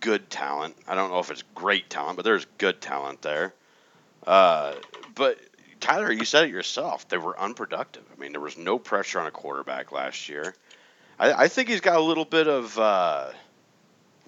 good 0.00 0.28
talent. 0.30 0.76
I 0.86 0.94
don't 0.94 1.10
know 1.10 1.18
if 1.18 1.30
it's 1.30 1.42
great 1.54 1.90
talent, 1.90 2.16
but 2.16 2.24
there's 2.24 2.46
good 2.58 2.80
talent 2.80 3.22
there. 3.22 3.54
Uh, 4.26 4.74
but 5.14 5.38
Tyler, 5.80 6.12
you 6.12 6.24
said 6.24 6.44
it 6.44 6.50
yourself. 6.50 7.08
They 7.08 7.18
were 7.18 7.38
unproductive. 7.40 8.02
I 8.14 8.20
mean, 8.20 8.32
there 8.32 8.40
was 8.40 8.58
no 8.58 8.78
pressure 8.78 9.20
on 9.20 9.26
a 9.26 9.30
quarterback 9.30 9.90
last 9.90 10.28
year. 10.28 10.54
I, 11.18 11.44
I 11.44 11.48
think 11.48 11.68
he's 11.68 11.80
got 11.80 11.96
a 11.96 12.02
little 12.02 12.24
bit 12.24 12.46
of 12.46 12.78
uh, 12.78 13.30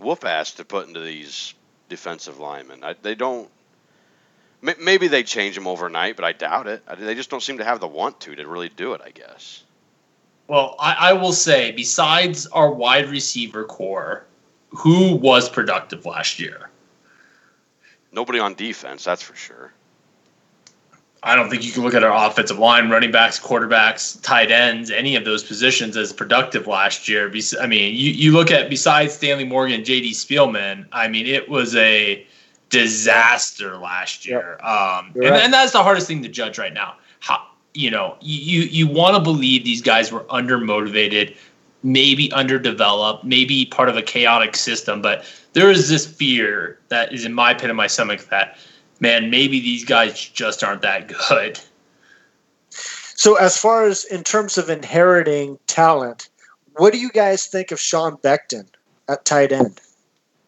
whoop 0.00 0.24
ass 0.24 0.52
to 0.52 0.64
put 0.64 0.88
into 0.88 1.00
these 1.00 1.54
defensive 1.88 2.38
linemen. 2.38 2.82
I, 2.82 2.94
they 3.00 3.14
don't. 3.14 3.48
Maybe 4.62 5.08
they 5.08 5.22
change 5.22 5.54
them 5.54 5.66
overnight, 5.66 6.16
but 6.16 6.24
I 6.24 6.32
doubt 6.32 6.66
it. 6.66 6.82
They 6.98 7.14
just 7.14 7.30
don't 7.30 7.42
seem 7.42 7.58
to 7.58 7.64
have 7.64 7.80
the 7.80 7.88
want 7.88 8.20
to 8.20 8.34
to 8.34 8.46
really 8.46 8.68
do 8.68 8.92
it. 8.92 9.00
I 9.04 9.10
guess. 9.10 9.62
Well, 10.48 10.74
I, 10.80 10.96
I 11.10 11.12
will 11.12 11.32
say, 11.32 11.70
besides 11.70 12.46
our 12.48 12.72
wide 12.72 13.08
receiver 13.08 13.64
core, 13.64 14.26
who 14.70 15.14
was 15.14 15.48
productive 15.48 16.04
last 16.04 16.40
year? 16.40 16.70
Nobody 18.12 18.40
on 18.40 18.54
defense, 18.54 19.04
that's 19.04 19.22
for 19.22 19.36
sure. 19.36 19.72
I 21.22 21.36
don't 21.36 21.50
think 21.50 21.64
you 21.64 21.72
can 21.72 21.82
look 21.82 21.94
at 21.94 22.02
our 22.02 22.28
offensive 22.28 22.58
line, 22.58 22.88
running 22.88 23.10
backs, 23.10 23.38
quarterbacks, 23.38 24.20
tight 24.22 24.50
ends, 24.50 24.90
any 24.90 25.16
of 25.16 25.24
those 25.24 25.44
positions 25.44 25.96
as 25.96 26.12
productive 26.12 26.66
last 26.66 27.08
year. 27.08 27.30
I 27.60 27.66
mean, 27.66 27.94
you, 27.94 28.10
you 28.10 28.32
look 28.32 28.50
at 28.50 28.70
besides 28.70 29.14
Stanley 29.14 29.44
Morgan, 29.44 29.76
and 29.76 29.84
JD 29.84 30.10
Spielman, 30.10 30.86
I 30.92 31.08
mean, 31.08 31.26
it 31.26 31.48
was 31.48 31.76
a 31.76 32.26
disaster 32.70 33.76
last 33.76 34.24
year. 34.24 34.58
Um, 34.62 35.12
and, 35.14 35.24
right. 35.24 35.42
and 35.42 35.52
that's 35.52 35.72
the 35.72 35.82
hardest 35.82 36.06
thing 36.06 36.22
to 36.22 36.28
judge 36.28 36.58
right 36.58 36.72
now. 36.72 36.96
How, 37.18 37.46
you 37.74 37.90
know, 37.90 38.16
you, 38.20 38.62
you, 38.62 38.68
you 38.68 38.86
want 38.88 39.14
to 39.14 39.20
believe 39.20 39.64
these 39.64 39.82
guys 39.82 40.10
were 40.10 40.24
undermotivated, 40.24 41.36
maybe 41.82 42.32
underdeveloped, 42.32 43.24
maybe 43.24 43.66
part 43.66 43.90
of 43.90 43.96
a 43.96 44.02
chaotic 44.02 44.56
system, 44.56 45.02
but 45.02 45.26
there 45.52 45.70
is 45.70 45.90
this 45.90 46.06
fear 46.06 46.78
that 46.88 47.12
is 47.12 47.26
in 47.26 47.34
my 47.34 47.52
pit 47.52 47.68
of 47.68 47.76
my 47.76 47.88
stomach 47.88 48.26
that 48.30 48.56
man, 49.00 49.30
maybe 49.30 49.60
these 49.60 49.84
guys 49.84 50.20
just 50.28 50.62
aren't 50.62 50.82
that 50.82 51.08
good. 51.08 51.58
So, 52.70 53.34
as 53.36 53.56
far 53.58 53.84
as 53.84 54.04
in 54.04 54.24
terms 54.24 54.56
of 54.56 54.70
inheriting 54.70 55.58
talent, 55.66 56.28
what 56.76 56.92
do 56.92 56.98
you 56.98 57.10
guys 57.10 57.46
think 57.46 57.70
of 57.72 57.80
Sean 57.80 58.16
Beckton 58.18 58.66
at 59.08 59.24
tight 59.24 59.52
end? 59.52 59.80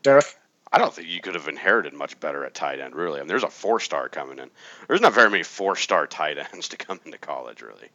Derek? 0.03 0.37
I 0.75 0.79
don't 0.79 0.95
think 0.95 1.09
you 1.09 1.21
could 1.21 1.35
have 1.35 1.49
inherited 1.49 1.93
much 1.93 2.19
better 2.19 2.47
at 2.47 2.55
tight 2.55 2.81
end, 2.81 2.95
really. 2.95 3.19
I 3.19 3.23
mean, 3.23 3.29
there's 3.29 3.43
a 3.43 3.51
four 3.51 3.79
star 3.79 4.09
coming 4.09 4.39
in. 4.39 4.49
There's 4.89 5.03
not 5.03 5.13
very 5.13 5.29
many 5.29 5.43
four 5.43 5.77
star 5.77 6.07
tight 6.07 6.39
ends 6.53 6.69
to 6.69 6.79
come 6.79 6.99
into 7.05 7.19
college, 7.19 7.61
really. 7.61 7.89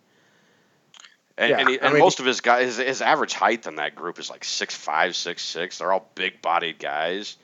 And, 1.40 1.50
Yeah, 1.50 1.60
and, 1.60 1.70
he, 1.70 1.80
I 1.80 1.86
and 1.86 1.94
mean- 1.96 2.04
most 2.04 2.20
of 2.20 2.28
his 2.28 2.42
guys, 2.42 2.78
his, 2.78 2.86
his 2.88 3.02
average 3.02 3.34
height 3.34 3.66
in 3.66 3.78
that 3.78 3.96
group 3.96 4.20
is 4.20 4.30
like 4.30 4.44
six 4.44 4.76
five, 4.76 5.16
six 5.16 5.42
six. 5.42 5.80
They're 5.80 5.92
all 5.92 6.08
big 6.14 6.40
bodied 6.44 6.78
guys. 6.78 7.38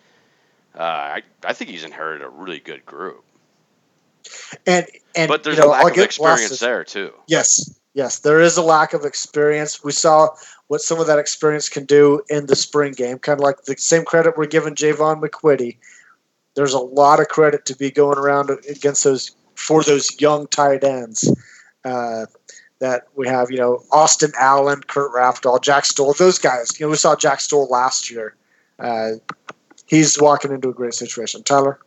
Uh, 0.78 0.82
I, 0.82 1.22
I 1.46 1.54
think 1.54 1.70
he's 1.70 1.84
inherited 1.84 2.26
a 2.26 2.30
really 2.30 2.60
good 2.60 2.86
group. 2.86 3.24
And 4.66 4.88
and 5.16 5.28
But 5.28 5.44
there's 5.44 5.58
you 5.58 5.64
know, 5.64 5.70
a 5.70 5.72
lack 5.72 5.98
of 5.98 6.04
experience 6.04 6.60
there, 6.60 6.84
too. 6.84 7.14
Yes, 7.28 7.80
yes, 7.94 8.20
there 8.20 8.40
is 8.40 8.58
a 8.58 8.62
lack 8.62 8.94
of 8.94 9.06
experience. 9.06 9.84
We 9.84 9.92
saw 9.92 10.30
what 10.68 10.82
some 10.82 11.00
of 11.00 11.08
that 11.08 11.20
experience 11.20 11.70
can 11.70 11.86
do 11.86 12.22
in 12.30 12.48
the 12.48 12.56
spring 12.56 12.94
game. 12.94 13.20
Kind 13.20 13.40
of 13.40 13.44
like 13.44 13.64
the 13.64 13.76
same 13.78 14.06
credit 14.06 14.38
we're 14.38 14.46
giving 14.46 14.76
Jaevon 14.76 15.22
McQuitty. 15.22 15.78
There's 16.56 16.74
a 16.74 16.80
lot 16.80 17.20
of 17.20 17.28
credit 17.28 17.66
to 17.66 17.76
be 17.76 17.92
going 17.92 18.18
around 18.18 18.50
against 18.70 19.04
those 19.04 19.36
for 19.56 19.84
those 19.84 20.20
young 20.20 20.48
tight 20.48 20.84
ends 20.84 21.32
uh, 21.86 22.26
that 22.80 23.08
we 23.16 23.28
have. 23.28 23.52
You 23.52 23.58
know, 23.58 23.84
Austin 23.92 24.32
Allen, 24.40 24.82
Kurt 24.82 25.12
Rafdal, 25.12 25.62
Jack 25.62 25.86
Stoll. 25.86 26.14
Those 26.14 26.40
guys. 26.40 26.80
You 26.80 26.86
know, 26.86 26.92
we 26.92 26.98
saw 26.98 27.16
Jack 27.16 27.42
Stoll 27.42 27.68
last 27.68 28.10
year. 28.10 28.36
Uh, 28.80 29.12
he's 29.94 30.20
walking 30.20 30.52
into 30.52 30.70
a 30.70 30.74
great 30.74 30.94
situation. 30.94 31.44
Tyler. 31.44 31.80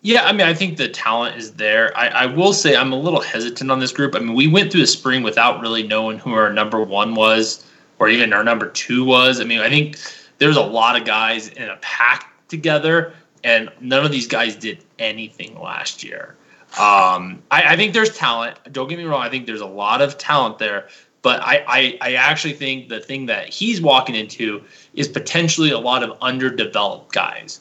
Yeah, 0.00 0.24
I 0.24 0.32
mean, 0.32 0.46
I 0.46 0.54
think 0.54 0.78
the 0.78 0.88
talent 0.88 1.36
is 1.36 1.52
there. 1.52 1.96
I, 1.96 2.08
I 2.08 2.26
will 2.26 2.52
say 2.52 2.74
I'm 2.74 2.92
a 2.92 2.98
little 2.98 3.20
hesitant 3.20 3.70
on 3.70 3.78
this 3.78 3.92
group. 3.92 4.16
I 4.16 4.18
mean, 4.18 4.34
we 4.34 4.48
went 4.48 4.72
through 4.72 4.80
the 4.80 4.86
spring 4.86 5.22
without 5.22 5.60
really 5.60 5.84
knowing 5.84 6.18
who 6.18 6.32
our 6.32 6.52
number 6.52 6.82
one 6.82 7.14
was 7.14 7.64
or 7.98 8.08
even 8.08 8.32
our 8.32 8.42
number 8.42 8.68
two 8.68 9.04
was. 9.04 9.40
I 9.40 9.44
mean, 9.44 9.60
I 9.60 9.68
think 9.68 9.96
there's 10.38 10.56
a 10.56 10.62
lot 10.62 10.98
of 10.98 11.06
guys 11.06 11.48
in 11.48 11.68
a 11.68 11.76
pack 11.82 12.32
together, 12.48 13.12
and 13.44 13.70
none 13.80 14.04
of 14.04 14.10
these 14.10 14.26
guys 14.26 14.56
did 14.56 14.82
anything 14.98 15.60
last 15.60 16.02
year. 16.02 16.34
Um, 16.80 17.42
I, 17.50 17.74
I 17.74 17.76
think 17.76 17.92
there's 17.92 18.16
talent. 18.16 18.58
Don't 18.72 18.88
get 18.88 18.98
me 18.98 19.04
wrong. 19.04 19.22
I 19.22 19.28
think 19.28 19.46
there's 19.46 19.60
a 19.60 19.66
lot 19.66 20.00
of 20.00 20.18
talent 20.18 20.58
there. 20.58 20.88
But 21.22 21.40
I, 21.40 21.64
I, 21.68 21.98
I 22.00 22.14
actually 22.14 22.54
think 22.54 22.88
the 22.88 23.00
thing 23.00 23.26
that 23.26 23.48
he's 23.48 23.80
walking 23.80 24.14
into 24.14 24.62
is 24.94 25.06
potentially 25.08 25.70
a 25.70 25.78
lot 25.78 26.02
of 26.02 26.16
underdeveloped 26.20 27.12
guys. 27.12 27.60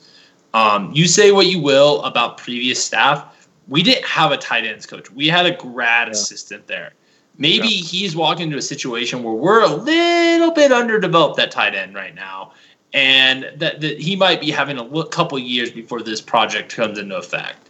Um, 0.54 0.92
you 0.94 1.08
say 1.08 1.32
what 1.32 1.46
you 1.46 1.62
will 1.62 2.02
about 2.04 2.38
previous 2.38 2.84
staff. 2.84 3.48
We 3.68 3.84
didn't 3.84 4.06
have 4.06 4.32
a 4.32 4.38
tight 4.38 4.66
ends 4.66 4.86
coach. 4.86 5.12
We 5.12 5.28
had 5.28 5.46
a 5.46 5.56
grad 5.56 6.08
Yeah. 6.08 6.14
assistant 6.14 6.68
there. 6.68 6.94
Maybe 7.38 7.68
he's 7.68 8.16
walking 8.16 8.48
into 8.48 8.58
a 8.58 8.62
situation 8.62 9.24
where 9.24 9.34
we're 9.34 9.64
a 9.64 9.74
little 9.74 10.52
bit 10.52 10.72
underdeveloped 10.72 11.40
at 11.40 11.50
tight 11.50 11.74
end 11.74 11.96
right 11.96 12.14
now, 12.14 12.52
and 12.94 13.50
that, 13.58 13.80
that 13.80 14.00
he 14.00 14.16
might 14.16 14.42
be 14.42 14.52
having 14.52 14.78
a 14.78 14.84
li- 14.84 15.08
couple 15.10 15.40
years 15.40 15.72
before 15.72 16.02
this 16.02 16.20
project 16.20 16.76
comes 16.76 16.98
into 17.00 17.16
effect. 17.16 17.70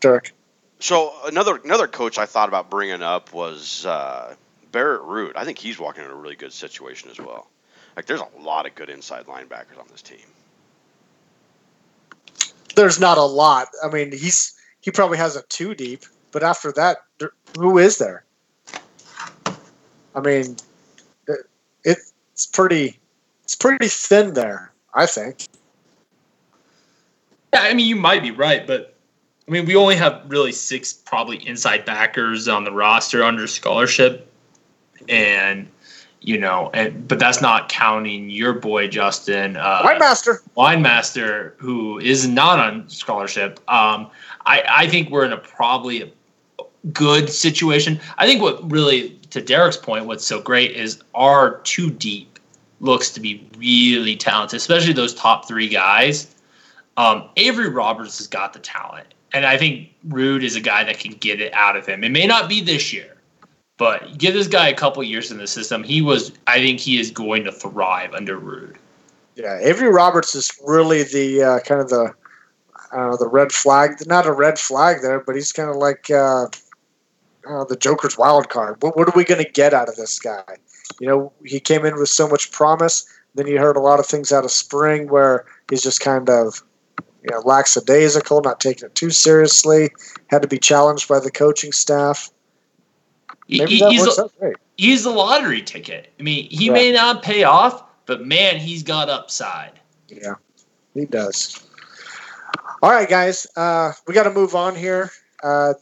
Derek. 0.00 0.32
So 0.84 1.14
another 1.24 1.56
another 1.64 1.88
coach 1.88 2.18
I 2.18 2.26
thought 2.26 2.50
about 2.50 2.68
bringing 2.68 3.00
up 3.00 3.32
was 3.32 3.86
uh, 3.86 4.34
Barrett 4.70 5.00
Ruud. 5.00 5.32
I 5.34 5.46
think 5.46 5.56
he's 5.56 5.78
walking 5.78 6.04
in 6.04 6.10
a 6.10 6.14
really 6.14 6.36
good 6.36 6.52
situation 6.52 7.08
as 7.10 7.18
well. 7.18 7.48
Like 7.96 8.04
there's 8.04 8.20
a 8.20 8.28
lot 8.38 8.66
of 8.66 8.74
good 8.74 8.90
inside 8.90 9.24
linebackers 9.24 9.80
on 9.80 9.86
this 9.90 10.02
team. 10.02 10.18
there's 12.76 13.00
not 13.00 13.16
a 13.16 13.24
lot. 13.24 13.68
I 13.82 13.88
mean, 13.88 14.12
he's 14.12 14.52
he 14.82 14.90
probably 14.90 15.16
has 15.16 15.36
a 15.36 15.42
two 15.44 15.74
deep, 15.74 16.02
but 16.32 16.42
after 16.42 16.70
that, 16.72 16.98
who 17.58 17.78
is 17.78 17.96
there? 17.96 18.22
I 20.14 20.20
mean, 20.20 20.54
it, 21.26 21.46
it's 21.82 22.44
pretty 22.44 22.98
it's 23.42 23.54
pretty 23.54 23.88
thin 23.88 24.34
there. 24.34 24.70
I 24.92 25.06
think. 25.06 25.46
Yeah, 27.54 27.60
I 27.62 27.72
mean, 27.72 27.86
you 27.86 27.96
might 27.96 28.20
be 28.20 28.32
right, 28.32 28.66
but 28.66 28.93
I 29.46 29.50
mean, 29.50 29.66
we 29.66 29.76
only 29.76 29.96
have 29.96 30.22
really 30.26 30.52
six 30.52 30.92
probably 30.92 31.46
inside 31.46 31.84
backers 31.84 32.48
on 32.48 32.64
the 32.64 32.72
roster 32.72 33.22
under 33.22 33.46
scholarship, 33.46 34.30
and 35.08 35.68
you 36.20 36.38
know, 36.38 36.70
and 36.72 37.06
but 37.06 37.18
that's 37.18 37.42
not 37.42 37.68
counting 37.68 38.30
your 38.30 38.54
boy 38.54 38.88
Justin 38.88 39.56
uh, 39.56 39.82
White 39.82 39.98
Master. 39.98 40.42
Weinmaster, 40.56 41.52
who 41.58 41.98
is 41.98 42.26
not 42.26 42.58
on 42.58 42.88
scholarship. 42.88 43.60
Um, 43.68 44.10
I 44.46 44.62
I 44.68 44.88
think 44.88 45.10
we're 45.10 45.26
in 45.26 45.32
a 45.32 45.38
probably 45.38 46.02
a 46.02 46.08
good 46.92 47.30
situation. 47.30 48.00
I 48.18 48.26
think 48.26 48.42
what 48.42 48.70
really, 48.70 49.10
to 49.30 49.40
Derek's 49.40 49.76
point, 49.76 50.06
what's 50.06 50.26
so 50.26 50.40
great 50.40 50.72
is 50.72 51.02
our 51.14 51.58
two 51.60 51.90
deep 51.90 52.38
looks 52.80 53.10
to 53.12 53.20
be 53.20 53.46
really 53.56 54.16
talented, 54.16 54.56
especially 54.56 54.92
those 54.92 55.14
top 55.14 55.48
three 55.48 55.68
guys. 55.68 56.34
Um, 56.96 57.28
Avery 57.36 57.68
Roberts 57.68 58.18
has 58.18 58.26
got 58.26 58.52
the 58.52 58.58
talent, 58.58 59.06
and 59.34 59.44
I 59.44 59.58
think 59.58 59.90
Ruud 60.08 60.44
is 60.44 60.54
a 60.54 60.60
guy 60.60 60.84
that 60.84 60.98
can 60.98 61.12
get 61.12 61.40
it 61.40 61.52
out 61.52 61.76
of 61.76 61.84
him. 61.84 62.04
It 62.04 62.12
may 62.12 62.26
not 62.26 62.48
be 62.48 62.60
this 62.60 62.92
year, 62.92 63.16
but 63.76 64.16
give 64.16 64.32
this 64.32 64.46
guy 64.46 64.68
a 64.68 64.74
couple 64.74 65.02
years 65.02 65.30
in 65.30 65.38
the 65.38 65.48
system. 65.48 65.82
He 65.82 66.00
was, 66.00 66.32
I 66.46 66.60
think, 66.60 66.78
he 66.78 67.00
is 67.00 67.10
going 67.10 67.42
to 67.44 67.52
thrive 67.52 68.14
under 68.14 68.40
Ruud. 68.40 68.76
Yeah, 69.34 69.58
Avery 69.60 69.90
Roberts 69.90 70.36
is 70.36 70.52
really 70.64 71.02
the 71.02 71.42
uh, 71.42 71.58
kind 71.60 71.80
of 71.80 71.88
the 71.88 72.14
I 72.92 73.16
the 73.18 73.28
red 73.28 73.50
flag. 73.50 74.06
Not 74.06 74.26
a 74.26 74.32
red 74.32 74.58
flag 74.58 75.02
there, 75.02 75.18
but 75.18 75.34
he's 75.34 75.52
kind 75.52 75.68
of 75.68 75.76
like 75.76 76.08
uh, 76.08 76.46
uh, 77.48 77.64
the 77.64 77.76
Joker's 77.76 78.16
wild 78.16 78.48
card. 78.48 78.80
What, 78.80 78.96
what 78.96 79.08
are 79.08 79.16
we 79.16 79.24
going 79.24 79.44
to 79.44 79.50
get 79.50 79.74
out 79.74 79.88
of 79.88 79.96
this 79.96 80.20
guy? 80.20 80.44
You 81.00 81.08
know, 81.08 81.32
he 81.44 81.58
came 81.58 81.84
in 81.84 81.96
with 81.96 82.08
so 82.08 82.28
much 82.28 82.52
promise. 82.52 83.04
Then 83.34 83.48
you 83.48 83.58
heard 83.58 83.76
a 83.76 83.80
lot 83.80 83.98
of 83.98 84.06
things 84.06 84.30
out 84.30 84.44
of 84.44 84.52
spring 84.52 85.08
where 85.08 85.44
he's 85.68 85.82
just 85.82 85.98
kind 86.00 86.30
of 86.30 86.62
you 87.24 87.30
know 87.30 87.40
lackadaisical, 87.40 88.42
not 88.42 88.60
taking 88.60 88.86
it 88.86 88.94
too 88.94 89.10
seriously. 89.10 89.90
Had 90.28 90.42
to 90.42 90.48
be 90.48 90.58
challenged 90.58 91.08
by 91.08 91.18
the 91.18 91.30
coaching 91.30 91.72
staff. 91.72 92.30
Maybe 93.48 93.78
that 93.80 93.90
he's, 93.90 94.00
works 94.00 94.18
a, 94.18 94.24
out 94.24 94.32
great. 94.38 94.56
he's 94.76 95.04
a 95.04 95.10
lottery 95.10 95.62
ticket. 95.62 96.12
I 96.20 96.22
mean, 96.22 96.48
he 96.50 96.70
may 96.70 96.92
not 96.92 97.22
pay 97.22 97.44
off, 97.44 97.82
but 98.06 98.24
man, 98.26 98.58
he's 98.58 98.82
got 98.82 99.08
upside. 99.08 99.80
Yeah, 100.08 100.34
he 100.92 101.06
does. 101.06 101.66
All 102.82 102.90
right, 102.90 103.08
guys, 103.08 103.46
uh, 103.56 103.92
we 104.06 104.12
got 104.14 104.24
to 104.24 104.30
move 104.30 104.54
on 104.54 104.76
here. 104.76 105.10
Uh, 105.42 105.74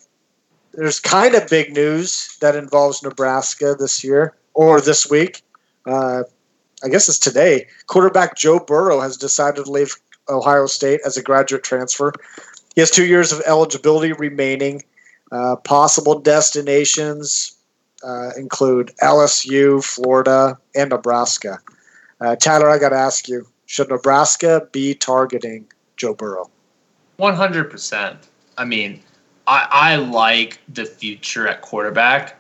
there's 0.73 1.01
kind 1.01 1.35
of 1.35 1.49
big 1.49 1.73
news 1.73 2.37
that 2.41 2.55
involves 2.55 3.03
Nebraska 3.03 3.75
this 3.79 4.05
year 4.05 4.37
or 4.55 4.81
this 4.81 5.11
week. 5.11 5.43
Uh, 5.87 6.23
I 6.85 6.89
guess 6.89 7.09
it's 7.09 7.19
today. 7.19 7.67
Quarterback 7.87 8.37
Joe 8.37 8.61
Burrow 8.61 9.01
has 9.01 9.17
decided 9.17 9.65
to 9.65 9.71
leave 9.71 9.97
Ohio 10.29 10.67
State 10.67 11.01
as 11.05 11.17
a 11.17 11.23
graduate 11.23 11.63
transfer. 11.63 12.13
He 12.75 12.81
has 12.81 12.91
two 12.91 13.07
years 13.07 13.33
of 13.33 13.43
eligibility 13.47 14.13
remaining. 14.13 14.83
Uh, 15.31 15.57
possible 15.57 16.19
destinations 16.19 17.57
uh, 18.05 18.31
include 18.37 18.93
LSU, 19.03 19.83
Florida, 19.83 20.59
and 20.75 20.91
Nebraska. 20.91 21.59
Uh, 22.21 22.37
Tyler, 22.37 22.69
I 22.69 22.79
got 22.79 22.91
to 22.91 22.97
ask 22.97 23.29
you: 23.29 23.47
Should 23.67 23.89
Nebraska 23.89 24.69
be 24.73 24.95
targeting 24.95 25.67
Joe 25.97 26.15
Burrow? 26.15 26.51
One 27.17 27.35
hundred 27.35 27.71
percent. 27.71 28.19
I 28.59 28.65
mean, 28.65 29.01
I, 29.47 29.67
I 29.71 29.97
like 29.97 30.61
the 30.69 30.85
future 30.85 31.49
at 31.49 31.63
quarterback, 31.63 32.37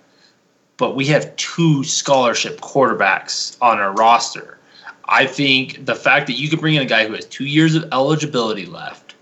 but 0.76 0.94
we 0.94 1.06
have 1.06 1.34
two 1.36 1.84
scholarship 1.84 2.60
quarterbacks 2.60 3.56
on 3.60 3.78
our 3.78 3.92
roster. 3.92 4.58
I 5.06 5.26
think 5.26 5.84
the 5.84 5.94
fact 5.94 6.26
that 6.28 6.34
you 6.34 6.48
could 6.48 6.60
bring 6.60 6.74
in 6.74 6.82
a 6.82 6.86
guy 6.86 7.06
who 7.06 7.14
has 7.14 7.26
two 7.26 7.46
years 7.46 7.74
of 7.74 7.84
eligibility 7.92 8.66
left 8.66 9.14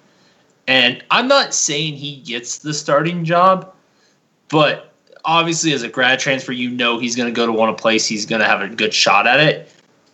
And 0.68 1.02
I'm 1.10 1.26
not 1.26 1.54
saying 1.54 1.94
he 1.94 2.16
gets 2.16 2.58
the 2.58 2.72
starting 2.74 3.24
job, 3.24 3.74
but 4.48 4.92
obviously, 5.24 5.72
as 5.72 5.82
a 5.82 5.88
grad 5.88 6.18
transfer, 6.18 6.52
you 6.52 6.70
know 6.70 6.98
he's 6.98 7.16
going 7.16 7.32
to 7.32 7.36
go 7.36 7.46
to 7.46 7.52
one 7.52 7.74
place, 7.74 8.06
he's 8.06 8.26
going 8.26 8.40
to 8.40 8.46
have 8.46 8.60
a 8.60 8.68
good 8.68 8.94
shot 8.94 9.26
at 9.26 9.40
it. 9.40 9.72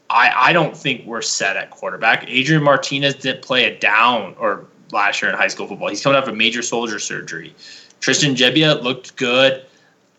I, 0.09 0.51
I 0.51 0.53
don't 0.53 0.77
think 0.77 1.05
we're 1.05 1.23
set 1.23 1.57
at 1.57 1.71
quarterback. 1.71 2.25
Adrian 2.29 2.63
Martinez 2.63 3.17
didn't 3.17 3.43
play 3.43 3.65
a 3.65 3.79
down 3.79 4.37
or 4.39 4.67
last 4.93 5.21
year 5.21 5.31
in 5.31 5.37
high 5.37 5.49
school 5.49 5.67
football. 5.67 5.89
He's 5.89 6.03
coming 6.03 6.17
off 6.17 6.29
a 6.29 6.33
major 6.33 6.63
shoulder 6.63 6.99
surgery. 6.99 7.55
Tristan 8.01 8.35
Gebbia 8.35 8.83
looked 8.83 9.17
good, 9.17 9.67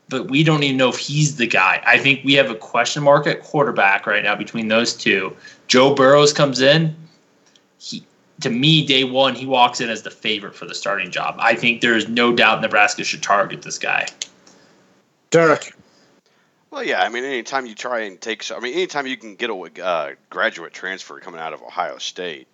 but 0.10 0.30
we 0.30 0.44
don't 0.44 0.64
even 0.64 0.78
know 0.78 0.90
if 0.90 0.98
he's 0.98 1.36
the 1.36 1.48
guy. 1.48 1.82
I 1.86 1.98
think 1.98 2.24
we 2.24 2.34
have 2.34 2.50
a 2.50 2.56
question 2.56 3.04
mark 3.04 3.28
at 3.28 3.44
quarterback 3.44 4.08
right 4.08 4.24
now 4.24 4.36
between 4.36 4.68
those 4.68 4.96
two. 4.96 5.36
Joe 5.68 5.94
Burrows 5.94 6.34
comes 6.34 6.62
in. 6.62 6.96
He 7.80 8.06
to 8.42 8.50
me, 8.50 8.86
day 8.86 9.04
one, 9.04 9.36
he 9.36 9.46
walks 9.46 9.82
in 9.82 9.90
as 9.90 10.04
the 10.04 10.12
favorite 10.12 10.56
for 10.56 10.66
the 10.66 10.76
starting 10.76 11.10
job. 11.12 11.38
I 11.40 11.56
think 11.56 11.82
there 11.82 11.96
is 11.96 12.08
no 12.08 12.34
doubt 12.34 12.62
Nebraska 12.62 13.04
should 13.04 13.24
target 13.24 13.62
this 13.62 13.80
guy. 13.80 14.08
Derek. 15.32 15.74
Well, 16.70 16.84
yeah. 16.84 17.02
I 17.02 17.10
mean, 17.10 17.24
anytime 17.24 17.66
you 17.66 17.74
try 17.74 18.02
and 18.02 18.20
take, 18.20 18.50
I 18.52 18.60
mean, 18.60 18.74
anytime 18.74 19.08
you 19.08 19.18
can 19.18 19.36
get 19.36 19.50
a 19.50 19.84
uh, 19.84 20.12
graduate 20.30 20.74
transfer 20.74 21.20
coming 21.20 21.40
out 21.40 21.54
of 21.54 21.64
Ohio 21.64 21.98
State, 21.98 22.48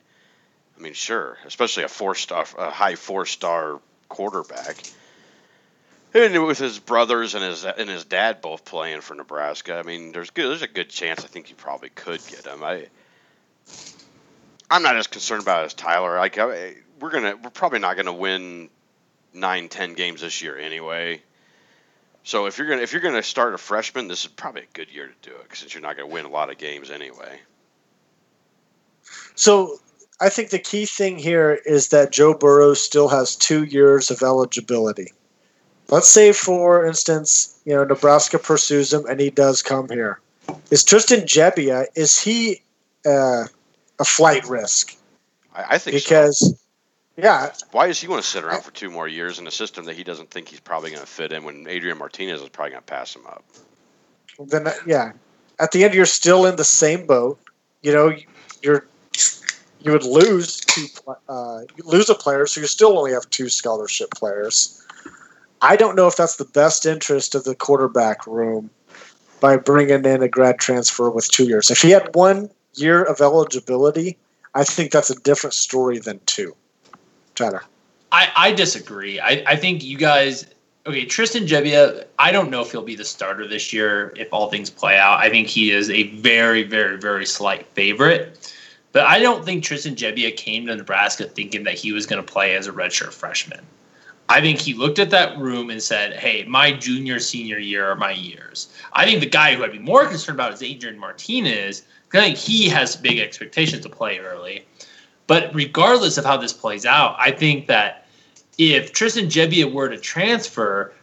I 0.78 0.82
mean, 0.82 0.94
sure, 0.94 1.38
especially 1.46 1.84
a 1.84 1.90
four 1.90 2.16
star, 2.16 2.46
a 2.58 2.70
high 2.70 2.96
four 2.96 3.26
star 3.26 3.80
quarterback, 4.10 4.78
and 6.14 6.46
with 6.46 6.60
his 6.60 6.80
brothers 6.80 7.36
and 7.36 7.44
his 7.44 7.66
and 7.66 7.90
his 7.90 8.06
dad 8.06 8.42
both 8.42 8.66
playing 8.66 9.02
for 9.02 9.16
Nebraska. 9.16 9.76
I 9.76 9.84
mean, 9.84 10.12
there's 10.12 10.30
good, 10.30 10.50
there's 10.50 10.62
a 10.62 10.68
good 10.68 10.90
chance 10.90 11.24
I 11.24 11.28
think 11.28 11.50
you 11.50 11.56
probably 11.56 11.90
could 11.90 12.22
get 12.28 12.46
him. 12.46 12.64
I, 12.64 12.88
I'm 14.70 14.84
not 14.84 14.96
as 14.96 15.08
concerned 15.08 15.42
about 15.42 15.64
it 15.64 15.66
as 15.66 15.74
Tyler. 15.74 16.18
Like, 16.18 16.38
I, 16.38 16.76
we're 17.00 17.12
gonna, 17.12 17.36
we're 17.36 17.50
probably 17.50 17.80
not 17.80 17.96
gonna 17.96 18.14
win 18.14 18.70
nine, 19.34 19.70
ten 19.70 19.94
games 19.94 20.22
this 20.22 20.42
year 20.42 20.58
anyway. 20.58 21.22
So 22.24 22.46
if 22.46 22.58
you're 22.58 22.68
gonna 22.68 22.82
if 22.82 22.94
you're 22.94 23.02
gonna 23.02 23.24
start 23.24 23.54
a 23.54 23.58
freshman, 23.58 24.08
this 24.08 24.24
is 24.24 24.32
probably 24.32 24.62
a 24.62 24.74
good 24.74 24.90
year 24.90 25.08
to 25.08 25.30
do 25.30 25.36
it 25.36 25.56
since 25.56 25.74
you're 25.74 25.84
not 25.84 25.98
gonna 25.98 26.08
win 26.08 26.26
a 26.26 26.30
lot 26.30 26.50
of 26.50 26.58
games 26.58 26.90
anyway. 26.90 27.40
So 29.36 29.78
I 30.22 30.30
think 30.30 30.50
the 30.50 30.60
key 30.60 30.86
thing 30.86 31.18
here 31.18 31.60
is 31.66 31.90
that 31.90 32.12
Joe 32.12 32.34
Burrow 32.34 32.76
still 32.76 33.10
has 33.10 33.36
two 33.36 33.64
years 33.64 34.10
of 34.10 34.22
eligibility. 34.22 35.12
Let's 35.94 36.10
say, 36.10 36.32
for 36.32 36.88
instance, 36.88 37.62
you 37.66 37.76
know 37.76 37.84
Nebraska 37.84 38.40
pursues 38.40 38.92
him 38.92 39.06
and 39.06 39.20
he 39.20 39.30
does 39.30 39.62
come 39.62 39.88
here. 39.90 40.20
Is 40.72 40.84
Tristan 40.84 41.20
Gebbia 41.20 41.86
is 41.94 42.20
he 42.20 42.64
uh, 43.06 43.44
a 44.00 44.04
flight 44.04 44.44
risk? 44.50 44.96
I, 45.54 45.76
I 45.76 45.78
think 45.78 46.00
so. 46.00 46.04
Because 46.04 46.64
yeah, 47.16 47.54
Why 47.74 47.86
does 47.86 48.02
he 48.02 48.08
want 48.08 48.24
to 48.24 48.28
sit 48.28 48.44
around 48.44 48.64
for 48.64 48.72
two 48.72 48.90
more 48.90 49.08
years 49.08 49.38
in 49.38 49.46
a 49.46 49.52
system 49.52 49.86
that 49.86 49.96
he 49.96 50.04
doesn't 50.04 50.32
think 50.32 50.48
he's 50.48 50.60
probably 50.60 50.90
going 50.90 51.04
to 51.04 51.08
fit 51.08 51.32
in 51.32 51.44
when 51.44 51.68
Adrian 51.68 52.00
Martinez 52.00 52.42
is 52.42 52.50
probably 52.50 52.72
going 52.72 52.82
to 52.82 52.88
pass 52.88 53.16
him 53.16 53.28
up? 53.28 53.44
then 54.40 54.68
yeah, 54.88 55.12
at 55.60 55.74
the 55.74 55.84
end 55.84 55.94
you're 55.94 56.08
still 56.08 56.48
in 56.48 56.56
the 56.56 56.64
same 56.64 57.06
boat. 57.06 57.40
You 57.84 57.94
know, 57.94 58.16
you're 58.64 58.88
you 59.82 59.92
would 59.92 60.06
lose 60.06 60.60
two 60.62 60.88
uh, 61.30 61.62
lose 61.86 62.10
a 62.10 62.16
player, 62.16 62.48
so 62.48 62.62
you 62.62 62.66
still 62.66 62.98
only 62.98 63.12
have 63.12 63.30
two 63.30 63.48
scholarship 63.48 64.10
players. 64.10 64.83
I 65.64 65.78
don't 65.78 65.96
know 65.96 66.08
if 66.08 66.18
that's 66.18 66.36
the 66.36 66.46
best 66.46 66.86
interest 66.86 67.36
of 67.36 67.46
the 67.46 67.56
quarterback 67.56 68.28
room 68.28 68.70
by 69.40 69.56
bringing 69.56 70.04
in 70.04 70.22
a 70.22 70.28
grad 70.28 70.60
transfer 70.60 71.10
with 71.10 71.32
two 71.32 71.46
years. 71.46 71.72
If 71.72 71.82
he 71.82 71.92
had 71.92 72.14
one 72.14 72.50
year 72.76 73.04
of 73.04 73.22
eligibility, 73.22 74.18
I 74.54 74.66
think 74.66 74.92
that's 74.92 75.10
a 75.10 75.16
different 75.22 75.54
story 75.54 76.00
than 76.00 76.20
two. 76.26 76.54
Tyler. 77.36 77.64
I, 78.12 78.30
I 78.36 78.52
disagree. 78.52 79.22
I, 79.22 79.44
I 79.48 79.56
think 79.56 79.84
you 79.84 79.98
guys 79.98 80.46
okay, 80.86 81.06
Tristan 81.06 81.46
Gebbia, 81.46 82.06
I 82.20 82.34
don't 82.34 82.50
know 82.50 82.62
if 82.62 82.72
he'll 82.72 82.84
be 82.84 82.96
the 82.96 83.06
starter 83.06 83.48
this 83.48 83.72
year 83.72 84.12
if 84.18 84.28
all 84.34 84.50
things 84.50 84.70
play 84.70 84.98
out. 84.98 85.20
I 85.20 85.30
think 85.30 85.48
he 85.48 85.72
is 85.72 85.90
a 85.90 86.10
very, 86.18 86.64
very, 86.64 86.98
very 86.98 87.26
slight 87.26 87.66
favorite. 87.68 88.54
But 88.92 89.06
I 89.06 89.20
don't 89.20 89.44
think 89.46 89.64
Tristan 89.64 89.96
Gebbia 89.96 90.36
came 90.36 90.68
to 90.68 90.76
Nebraska 90.76 91.26
thinking 91.26 91.64
that 91.64 91.76
he 91.76 91.94
was 91.94 92.06
going 92.06 92.24
to 92.24 92.32
play 92.32 92.56
as 92.56 92.68
a 92.68 92.72
redshirt 92.72 93.14
freshman. 93.14 93.66
I 94.30 94.42
think 94.42 94.60
he 94.60 94.74
looked 94.74 95.00
at 95.00 95.10
that 95.12 95.38
room 95.38 95.70
and 95.70 95.82
said, 95.82 96.14
Hey, 96.14 96.44
my 96.48 96.72
junior, 96.72 97.20
senior 97.20 97.60
year 97.60 97.86
are 97.86 97.96
my 97.96 98.12
years. 98.12 98.74
I 98.94 99.06
think 99.06 99.20
the 99.20 99.30
guy 99.30 99.56
who 99.56 99.64
I'd 99.64 99.72
be 99.72 99.80
more 99.80 100.08
concerned 100.08 100.38
about 100.38 100.54
is 100.54 100.64
Adrian 100.64 100.98
Martinez. 100.98 101.84
I 102.14 102.20
think 102.20 102.38
he 102.38 102.70
has 102.70 102.96
big 102.96 103.20
expectations 103.20 103.84
to 103.84 103.90
play 103.90 104.20
early. 104.20 104.66
But 105.28 105.54
regardless 105.54 106.18
of 106.18 106.26
how 106.26 106.38
this 106.38 106.54
plays 106.54 106.86
out, 106.86 107.16
I 107.20 107.32
think 107.32 107.68
that 107.68 108.06
if 108.58 108.94
Tristan 108.94 109.26
Gebbia 109.26 109.72
were 109.72 109.90
to 109.90 109.98
transfer, 109.98 110.94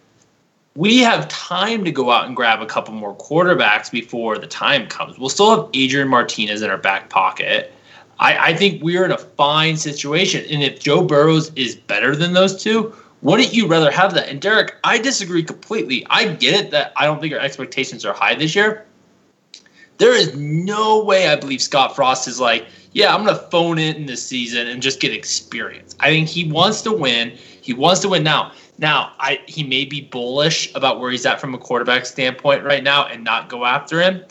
we 0.77 0.99
have 0.99 1.29
time 1.29 1.85
to 1.85 1.91
go 1.91 2.11
out 2.11 2.27
and 2.27 2.37
grab 2.37 2.63
a 2.63 2.67
couple 2.67 2.95
more 2.95 3.17
quarterbacks 3.17 3.91
before 3.91 4.39
the 4.39 4.47
time 4.47 4.87
comes. 4.87 5.19
We'll 5.19 5.29
still 5.29 5.51
have 5.51 5.71
Adrian 5.75 6.09
Martinez 6.09 6.63
in 6.63 6.71
our 6.71 6.79
back 6.79 7.11
pocket. 7.11 7.73
I, 8.21 8.51
I 8.51 8.57
think 8.57 8.83
we're 8.83 9.05
in 9.05 9.11
a 9.11 9.19
fine 9.19 9.77
situation. 9.77 10.45
And 10.51 10.63
if 10.63 10.79
Joe 10.79 11.03
Burrows 11.03 11.51
is 11.57 11.75
better 11.75 12.15
than 12.15 12.35
those 12.35 12.63
two, 12.63 12.95
wouldn't 13.23 13.53
you 13.53 13.67
rather 13.67 13.91
have 13.91 14.15
that? 14.15 14.29
And 14.29 14.41
Derek, 14.41 14.77
I 14.85 14.99
disagree 14.99 15.43
completely. 15.43 16.07
I 16.09 16.27
get 16.27 16.55
it 16.55 16.71
that 16.71 16.93
I 16.97 17.05
don't 17.05 17.21
think 17.21 17.35
our 17.35 17.41
expectations 17.41 18.05
are 18.05 18.15
high 18.15 18.35
this 18.35 18.55
year. 18.55 18.87
There 19.99 20.15
is 20.15 20.35
no 20.35 21.05
way 21.05 21.29
I 21.29 21.37
believe 21.37 21.61
Scott 21.61 21.95
Frost 21.95 22.27
is 22.27 22.41
like, 22.41 22.67
yeah, 22.93 23.15
I'm 23.15 23.25
going 23.25 23.37
to 23.37 23.43
phone 23.51 23.79
it 23.79 23.97
in 23.97 24.07
this 24.07 24.27
season 24.27 24.67
and 24.67 24.83
just 24.83 24.99
get 24.99 25.13
experience. 25.13 25.95
I 26.01 26.09
think 26.09 26.29
he 26.29 26.51
wants 26.51 26.81
to 26.83 26.93
win. 26.93 27.31
He 27.61 27.75
wants 27.75 28.01
to 28.01 28.09
win 28.09 28.23
now. 28.23 28.53
Now, 28.79 29.13
I 29.19 29.41
he 29.47 29.63
may 29.63 29.85
be 29.85 30.01
bullish 30.01 30.75
about 30.75 31.01
where 31.01 31.11
he's 31.11 31.27
at 31.27 31.39
from 31.39 31.55
a 31.55 31.59
quarterback 31.59 32.07
standpoint 32.07 32.65
right 32.65 32.83
now 32.83 33.07
and 33.07 33.23
not 33.23 33.51
go 33.51 33.67
after 33.67 34.01
him. 34.01 34.25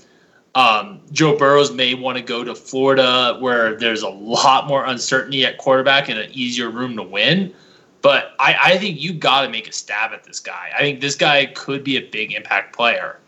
Um, 0.55 1.01
Joe 1.11 1.37
Burrows 1.37 1.71
may 1.71 1.93
want 1.93 2.17
to 2.17 2.23
go 2.23 2.43
to 2.43 2.55
Florida 2.55 3.37
where 3.39 3.75
there's 3.75 4.01
a 4.01 4.09
lot 4.09 4.67
more 4.67 4.85
uncertainty 4.85 5.45
at 5.45 5.59
quarterback 5.59 6.09
and 6.09 6.17
an 6.17 6.31
easier 6.33 6.71
room 6.71 6.97
to 6.97 7.03
win. 7.03 7.53
But 8.01 8.33
I, 8.39 8.55
I 8.61 8.77
think 8.77 9.01
you 9.01 9.13
got 9.13 9.41
to 9.41 9.49
make 9.49 9.67
a 9.67 9.73
stab 9.73 10.13
at 10.13 10.23
this 10.23 10.39
guy. 10.39 10.71
I 10.73 10.79
think 10.79 11.01
this 11.01 11.15
guy 11.15 11.45
could 11.47 11.83
be 11.83 11.97
a 11.97 12.01
big 12.01 12.31
impact 12.33 12.75
player. 12.75 13.19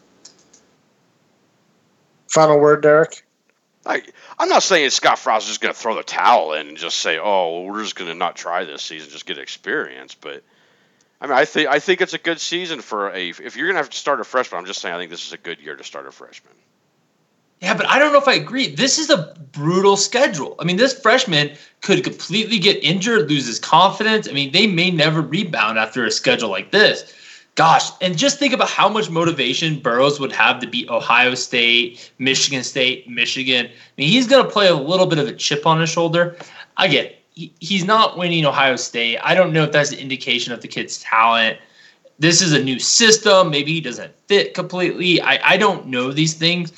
Final 2.30 2.60
word, 2.60 2.82
Derek. 2.82 3.26
I, 3.86 4.02
I'm 4.38 4.48
not 4.48 4.64
saying 4.64 4.90
Scott 4.92 5.20
Frost 5.20 5.46
is 5.46 5.50
just 5.50 5.62
going 5.62 5.74
to 5.74 5.80
throw 5.80 5.96
the 5.96 6.04
towel 6.04 6.54
in 6.54 6.68
and 6.68 6.78
just 6.78 7.00
say, 7.00 7.18
"Oh, 7.18 7.64
well, 7.64 7.64
we're 7.66 7.84
just 7.84 7.96
going 7.96 8.10
to 8.10 8.16
not 8.16 8.36
try 8.36 8.64
this 8.64 8.84
season, 8.84 9.10
just 9.10 9.26
get 9.26 9.38
experience." 9.38 10.14
But 10.14 10.44
I 11.20 11.28
mean, 11.28 11.36
I 11.36 11.46
think 11.46 11.68
I 11.68 11.80
think 11.80 12.00
it's 12.02 12.14
a 12.14 12.20
good 12.20 12.40
season 12.40 12.82
for 12.82 13.10
a. 13.10 13.30
If 13.30 13.58
you're 13.58 13.68
going 13.68 13.76
to 13.76 13.82
have 13.82 13.90
to 13.90 13.98
start 13.98 14.22
a 14.22 14.24
freshman, 14.24 14.60
I'm 14.60 14.66
just 14.66 14.82
saying 14.82 14.94
I 14.94 15.00
think 15.00 15.10
this 15.10 15.26
is 15.26 15.34
a 15.34 15.38
good 15.38 15.60
year 15.60 15.76
to 15.76 15.84
start 15.84 16.06
a 16.06 16.12
freshman. 16.12 16.54
Yeah, 17.62 17.76
but 17.76 17.88
I 17.88 18.00
don't 18.00 18.12
know 18.12 18.20
if 18.20 18.28
I 18.28 18.34
agree. 18.34 18.74
This 18.74 18.98
is 18.98 19.12
a 19.12 19.36
brutal 19.52 19.96
schedule. 19.96 20.56
I 20.60 20.64
mean, 20.64 20.78
this 20.78 21.00
freshman 21.00 21.52
could 21.82 22.04
completely 22.04 22.58
get 22.58 22.84
injured, 22.84 23.30
lose 23.30 23.46
his 23.46 23.60
confidence. 23.60 24.28
I 24.28 24.32
mean, 24.32 24.52
they 24.52 24.66
may 24.66 24.90
never 24.90 25.22
rebound 25.22 25.78
after 25.78 26.04
a 26.04 26.12
schedule 26.12 26.50
like 26.50 26.72
this. 26.72 27.14
Gosh, 27.56 27.92
and 28.02 28.18
just 28.18 28.40
think 28.40 28.54
about 28.54 28.70
how 28.70 28.90
much 28.90 29.10
motivation 29.10 29.80
Burrows 29.80 30.20
would 30.20 30.32
have 30.32 30.60
to 30.62 30.68
beat 30.68 30.90
Ohio 30.90 31.36
State, 31.36 32.12
Michigan 32.18 32.64
State, 32.64 33.08
Michigan. 33.08 33.68
I 33.68 33.72
mean, 33.98 34.08
he's 34.08 34.26
going 34.26 34.44
to 34.44 34.50
play 34.50 34.68
a 34.68 34.76
little 34.76 35.06
bit 35.06 35.20
of 35.20 35.28
a 35.28 35.34
chip 35.34 35.68
on 35.68 35.80
his 35.80 35.90
shoulder. 35.90 36.38
I 36.78 36.88
get. 36.88 37.20
He, 37.34 37.54
he's 37.60 37.84
not 37.84 38.18
winning 38.18 38.46
Ohio 38.46 38.76
State. 38.78 39.20
I 39.20 39.36
don't 39.36 39.54
know 39.54 39.64
if 39.64 39.72
that's 39.72 39.92
an 39.92 40.00
indication 40.00 40.52
of 40.54 40.62
the 40.62 40.68
kid's 40.68 41.00
talent. 41.02 41.60
This 42.20 42.42
is 42.42 42.54
a 42.54 42.64
new 42.64 42.80
system. 42.80 43.50
Maybe 43.52 43.74
he 43.74 43.82
doesn't 43.82 44.14
fit 44.28 44.54
completely. 44.54 45.22
I, 45.22 45.52
I 45.52 45.58
don't 45.58 45.88
know 45.88 46.12
these 46.12 46.34
things. 46.34 46.72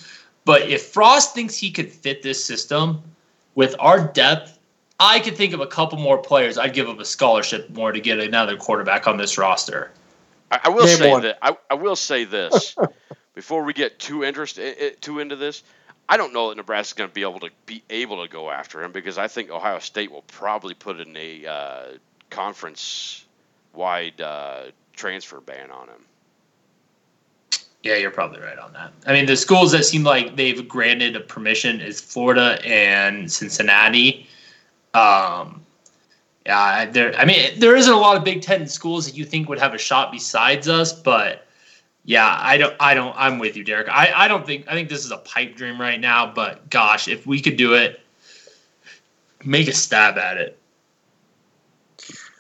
But 0.46 0.64
if 0.70 0.84
Frost 0.88 1.34
thinks 1.34 1.56
he 1.56 1.72
could 1.72 1.92
fit 1.92 2.22
this 2.22 2.44
system 2.44 3.02
with 3.56 3.76
our 3.80 4.00
depth, 4.08 4.60
I 5.00 5.20
could 5.20 5.36
think 5.38 5.54
of 5.54 5.60
a 5.62 5.68
couple 5.68 5.98
more 5.98 6.18
players. 6.18 6.58
I'd 6.58 6.74
give 6.74 6.88
him 6.88 7.00
a 7.00 7.06
scholarship 7.06 7.70
more 7.70 7.92
to 7.92 8.00
get 8.00 8.20
another 8.20 8.58
quarterback 8.58 9.08
on 9.08 9.18
this 9.18 9.38
roster. 9.38 9.92
I, 10.52 10.60
I 10.66 10.70
will 10.70 10.86
Name 10.86 10.98
say 10.98 11.12
one. 11.12 11.22
that 11.24 11.38
I, 11.42 11.58
I 11.70 11.74
will 11.76 11.96
say 11.96 12.26
this 12.26 12.76
before 13.36 13.64
we 13.64 13.74
get 13.74 14.00
too 14.00 14.24
interest 14.24 14.60
i- 14.60 14.76
i- 14.80 14.96
too 15.02 15.20
into 15.20 15.36
this. 15.36 15.64
I 16.10 16.18
don't 16.18 16.34
know 16.34 16.50
that 16.50 16.58
Nebraska's 16.58 16.94
going 16.94 17.10
to 17.10 17.14
be 17.14 17.22
able 17.22 17.40
to 17.40 17.50
be 17.66 17.82
able 17.90 18.22
to 18.24 18.30
go 18.32 18.50
after 18.52 18.84
him 18.84 18.92
because 18.92 19.18
I 19.18 19.28
think 19.30 19.50
Ohio 19.50 19.80
State 19.80 20.12
will 20.12 20.24
probably 20.24 20.74
put 20.74 21.00
in 21.00 21.16
a 21.16 21.46
uh, 21.48 21.84
conference 22.30 23.26
wide 23.74 24.20
uh, 24.20 24.64
transfer 24.96 25.40
ban 25.40 25.72
on 25.72 25.88
him. 25.88 26.06
Yeah, 27.84 27.98
you're 27.98 28.12
probably 28.12 28.40
right 28.40 28.58
on 28.58 28.72
that. 28.74 28.94
I 29.06 29.12
mean, 29.12 29.26
the 29.26 29.36
schools 29.36 29.74
that 29.74 29.84
seem 29.84 30.04
like 30.04 30.38
they've 30.38 30.66
granted 30.68 31.18
a 31.18 31.20
permission 31.20 31.82
is 31.82 32.00
Florida 32.00 32.58
and 32.66 33.30
Cincinnati. 33.30 34.26
Um, 34.94 35.62
yeah, 36.46 36.86
there. 36.86 37.14
I 37.16 37.26
mean, 37.26 37.60
there 37.60 37.76
isn't 37.76 37.92
a 37.92 38.00
lot 38.00 38.16
of 38.16 38.24
Big 38.24 38.42
Ten 38.42 38.68
schools 38.68 39.06
that 39.06 39.18
you 39.18 39.26
think 39.26 39.50
would 39.50 39.60
have 39.60 39.74
a 39.74 39.78
shot 39.78 40.14
besides 40.14 40.70
us, 40.70 40.94
but 40.94 41.46
yeah, 42.06 42.38
I 42.40 42.58
don't. 42.58 42.76
I 42.80 42.94
don't. 42.94 43.14
I'm 43.18 43.38
with 43.38 43.58
you, 43.58 43.66
Derek. 43.66 43.90
I, 43.90 44.12
I 44.14 44.28
don't 44.30 44.46
think. 44.46 44.66
I 44.68 44.74
think 44.74 44.88
this 44.88 45.04
is 45.04 45.12
a 45.12 45.18
pipe 45.18 45.56
dream 45.56 45.80
right 45.80 46.00
now. 46.00 46.32
But 46.34 46.70
gosh, 46.70 47.10
if 47.10 47.26
we 47.28 47.42
could 47.42 47.58
do 47.58 47.74
it, 47.74 48.02
make 49.44 49.68
a 49.68 49.74
stab 49.74 50.18
at 50.18 50.38
it. 50.38 50.58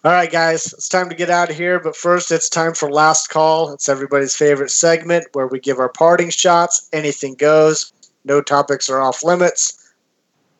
All 0.05 0.11
right, 0.11 0.29
guys, 0.29 0.73
it's 0.73 0.89
time 0.89 1.07
to 1.07 1.15
get 1.15 1.29
out 1.29 1.49
of 1.49 1.55
here. 1.55 1.79
But 1.79 1.95
first, 1.95 2.29
it's 2.29 2.49
time 2.49 2.73
for 2.73 2.91
last 2.91 3.29
call. 3.29 3.71
It's 3.71 3.87
everybody's 3.87 4.35
favorite 4.35 4.69
segment 4.69 5.27
where 5.31 5.47
we 5.47 5.61
give 5.61 5.79
our 5.79 5.87
parting 5.87 6.29
shots. 6.29 6.89
Anything 6.91 7.35
goes. 7.35 7.93
No 8.25 8.41
topics 8.41 8.89
are 8.89 9.01
off 9.01 9.23
limits. 9.23 9.93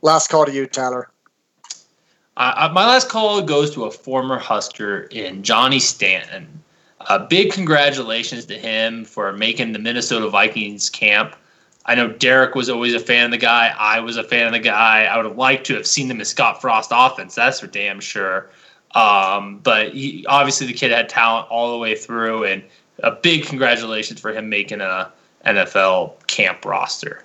Last 0.02 0.30
call 0.30 0.46
to 0.46 0.52
you, 0.54 0.66
Tyler. 0.66 1.10
Uh, 2.38 2.70
my 2.74 2.86
last 2.86 3.10
call 3.10 3.42
goes 3.42 3.72
to 3.72 3.84
a 3.84 3.92
former 3.92 4.38
Husker 4.38 5.02
in 5.12 5.44
Johnny 5.44 5.80
Stanton. 5.80 6.48
A 7.10 7.20
big 7.20 7.52
congratulations 7.52 8.46
to 8.46 8.58
him 8.58 9.04
for 9.04 9.34
making 9.34 9.74
the 9.74 9.80
Minnesota 9.80 10.30
Vikings 10.30 10.90
camp. 10.90 11.36
I 11.86 11.96
know 11.96 12.08
Derek 12.08 12.56
was 12.56 12.70
always 12.70 12.94
a 12.94 13.00
fan 13.00 13.26
of 13.26 13.32
the 13.32 13.38
guy. 13.38 13.76
I 13.78 14.00
was 14.00 14.16
a 14.16 14.24
fan 14.24 14.48
of 14.48 14.54
the 14.54 14.60
guy. 14.60 15.04
I 15.04 15.18
would 15.18 15.26
have 15.26 15.38
liked 15.38 15.68
to 15.68 15.76
have 15.76 15.86
seen 15.86 16.10
him 16.10 16.20
in 16.20 16.26
Scott 16.26 16.62
Frost 16.62 16.92
offense. 16.94 17.36
That's 17.36 17.60
for 17.60 17.68
damn 17.68 18.00
sure. 18.00 18.50
Um, 18.94 19.60
but 19.60 19.94
he, 19.94 20.26
obviously, 20.28 20.68
the 20.68 20.74
kid 20.74 20.92
had 20.92 21.10
talent 21.10 21.48
all 21.50 21.72
the 21.72 21.78
way 21.78 21.96
through, 21.96 22.46
and 22.46 22.64
a 23.00 23.12
big 23.12 23.46
congratulations 23.46 24.20
for 24.20 24.32
him 24.32 24.50
making 24.50 24.82
a 24.82 25.12
NFL 25.46 26.26
camp 26.28 26.64
roster. 26.66 27.24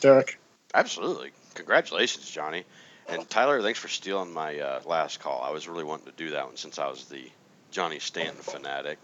Derek. 0.00 0.38
Absolutely. 0.74 1.30
Congratulations, 1.54 2.30
Johnny. 2.30 2.64
And 3.08 3.28
Tyler, 3.28 3.60
thanks 3.60 3.78
for 3.78 3.88
stealing 3.88 4.32
my 4.32 4.58
uh, 4.58 4.80
last 4.86 5.20
call. 5.20 5.42
I 5.42 5.50
was 5.50 5.68
really 5.68 5.84
wanting 5.84 6.06
to 6.06 6.12
do 6.12 6.30
that 6.30 6.46
one 6.46 6.56
since 6.56 6.78
I 6.78 6.88
was 6.88 7.06
the 7.06 7.28
Johnny 7.70 7.98
Stanton 7.98 8.40
fanatic. 8.40 8.98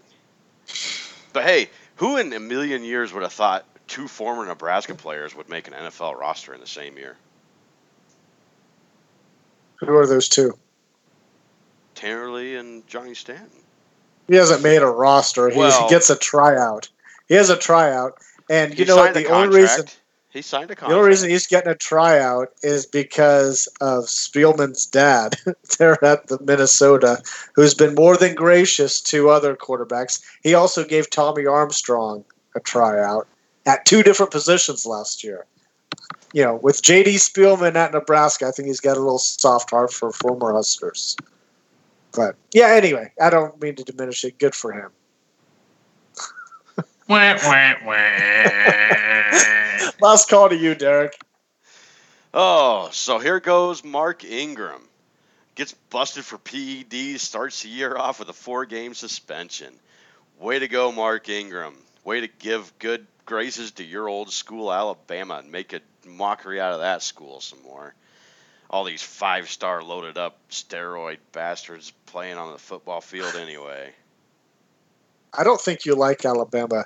But 1.33 1.43
hey, 1.43 1.69
who 1.95 2.17
in 2.17 2.31
a 2.33 2.39
million 2.39 2.83
years 2.83 3.13
would 3.13 3.23
have 3.23 3.33
thought 3.33 3.65
two 3.87 4.07
former 4.07 4.45
Nebraska 4.45 4.95
players 4.95 5.35
would 5.35 5.49
make 5.49 5.67
an 5.67 5.73
NFL 5.73 6.17
roster 6.17 6.53
in 6.53 6.61
the 6.61 6.67
same 6.67 6.97
year? 6.97 7.17
Who 9.79 9.95
are 9.95 10.07
those 10.07 10.29
two? 10.29 10.57
Tanner 11.97 12.29
Lee 12.29 12.55
and 12.55 12.85
Johnny 12.85 13.15
Stanton. 13.15 13.49
He 14.27 14.35
hasn't 14.35 14.61
made 14.61 14.83
a 14.83 14.87
roster. 14.87 15.49
He, 15.49 15.57
Well- 15.57 15.89
gets 15.89 16.11
a 16.11 16.15
tryout. 16.15 16.89
He 17.27 17.33
has 17.33 17.49
a 17.49 17.57
tryout. 17.57 18.19
And 18.49 18.77
you 18.77 18.85
know 18.85 18.95
what? 18.95 19.13
The 19.15 19.25
only 19.27 19.61
reason. 19.61 19.87
He 20.29 20.43
signed 20.43 20.69
a 20.69 20.75
contract. 20.75 20.89
The 20.91 20.95
only 20.95 21.09
reason 21.09 21.29
he's 21.31 21.47
getting 21.47 21.71
a 21.71 21.75
tryout 21.75 22.49
is 22.61 22.85
because 22.85 23.67
of 23.81 24.03
Spielman's 24.05 24.85
dad 24.85 25.35
there 25.79 26.03
at 26.05 26.27
the 26.27 26.37
Minnesota, 26.39 27.23
who's 27.55 27.73
been 27.73 27.95
more 27.95 28.15
than 28.15 28.35
gracious 28.35 29.01
to 29.01 29.29
other 29.29 29.55
quarterbacks. 29.55 30.21
He 30.43 30.53
also 30.53 30.83
gave 30.83 31.09
Tommy 31.09 31.47
Armstrong 31.47 32.23
a 32.55 32.59
tryout 32.59 33.27
at 33.65 33.85
two 33.85 34.03
different 34.03 34.31
positions 34.31 34.85
last 34.85 35.23
year. 35.23 35.45
You 36.33 36.43
know, 36.43 36.55
with 36.55 36.83
JD 36.83 37.15
Spielman 37.15 37.75
at 37.75 37.93
Nebraska, 37.93 38.47
I 38.47 38.51
think 38.51 38.67
he's 38.67 38.81
got 38.81 38.97
a 38.97 39.01
little 39.01 39.17
soft 39.17 39.71
heart 39.71 39.91
for 39.91 40.11
former 40.11 40.53
Huskers. 40.53 41.17
But 42.17 42.35
yeah, 42.51 42.69
anyway, 42.69 43.11
I 43.21 43.29
don't 43.29 43.61
mean 43.61 43.75
to 43.75 43.83
diminish 43.83 44.23
it. 44.23 44.39
Good 44.39 44.55
for 44.55 44.73
him. 44.73 44.89
Wah, 47.07 47.37
wah, 47.45 47.73
wah. 47.85 47.93
Last 50.01 50.27
call 50.27 50.49
to 50.49 50.55
you, 50.55 50.73
Derek. 50.73 51.15
Oh, 52.33 52.89
so 52.91 53.19
here 53.19 53.39
goes 53.39 53.83
Mark 53.83 54.25
Ingram. 54.25 54.81
Gets 55.53 55.73
busted 55.91 56.25
for 56.25 56.39
PEDs, 56.39 57.19
starts 57.19 57.61
the 57.61 57.69
year 57.69 57.95
off 57.95 58.19
with 58.19 58.29
a 58.29 58.33
four 58.33 58.65
game 58.65 58.95
suspension. 58.95 59.73
Way 60.39 60.57
to 60.59 60.67
go, 60.67 60.91
Mark 60.91 61.29
Ingram. 61.29 61.75
Way 62.03 62.21
to 62.21 62.27
give 62.27 62.73
good 62.79 63.05
graces 63.25 63.73
to 63.73 63.83
your 63.83 64.09
old 64.09 64.31
school, 64.31 64.73
Alabama, 64.73 65.35
and 65.35 65.51
make 65.51 65.73
a 65.73 65.81
mockery 66.05 66.59
out 66.59 66.73
of 66.73 66.79
that 66.79 67.03
school 67.03 67.41
some 67.41 67.61
more. 67.61 67.93
All 68.69 68.83
these 68.83 69.01
five 69.01 69.49
star 69.49 69.81
loaded 69.83 70.17
up 70.17 70.37
steroid 70.49 71.17
bastards 71.31 71.93
playing 72.05 72.37
on 72.37 72.51
the 72.51 72.59
football 72.59 73.01
field 73.01 73.35
anyway. 73.39 73.91
I 75.33 75.43
don't 75.43 75.61
think 75.61 75.85
you 75.85 75.95
like 75.95 76.25
Alabama, 76.25 76.85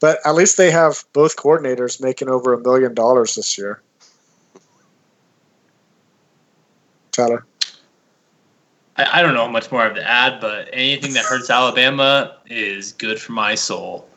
but 0.00 0.18
at 0.24 0.34
least 0.34 0.56
they 0.56 0.70
have 0.70 1.04
both 1.12 1.36
coordinators 1.36 2.02
making 2.02 2.28
over 2.28 2.52
a 2.52 2.60
million 2.60 2.94
dollars 2.94 3.36
this 3.36 3.56
year. 3.56 3.80
Tyler. 7.12 7.44
I, 8.96 9.20
I 9.20 9.22
don't 9.22 9.34
know 9.34 9.48
much 9.48 9.70
more 9.70 9.82
I 9.82 9.84
have 9.84 9.94
to 9.94 10.10
add, 10.10 10.40
but 10.40 10.68
anything 10.72 11.12
that 11.14 11.24
hurts 11.24 11.50
Alabama 11.50 12.36
is 12.46 12.92
good 12.92 13.20
for 13.20 13.32
my 13.32 13.54
soul. 13.54 14.08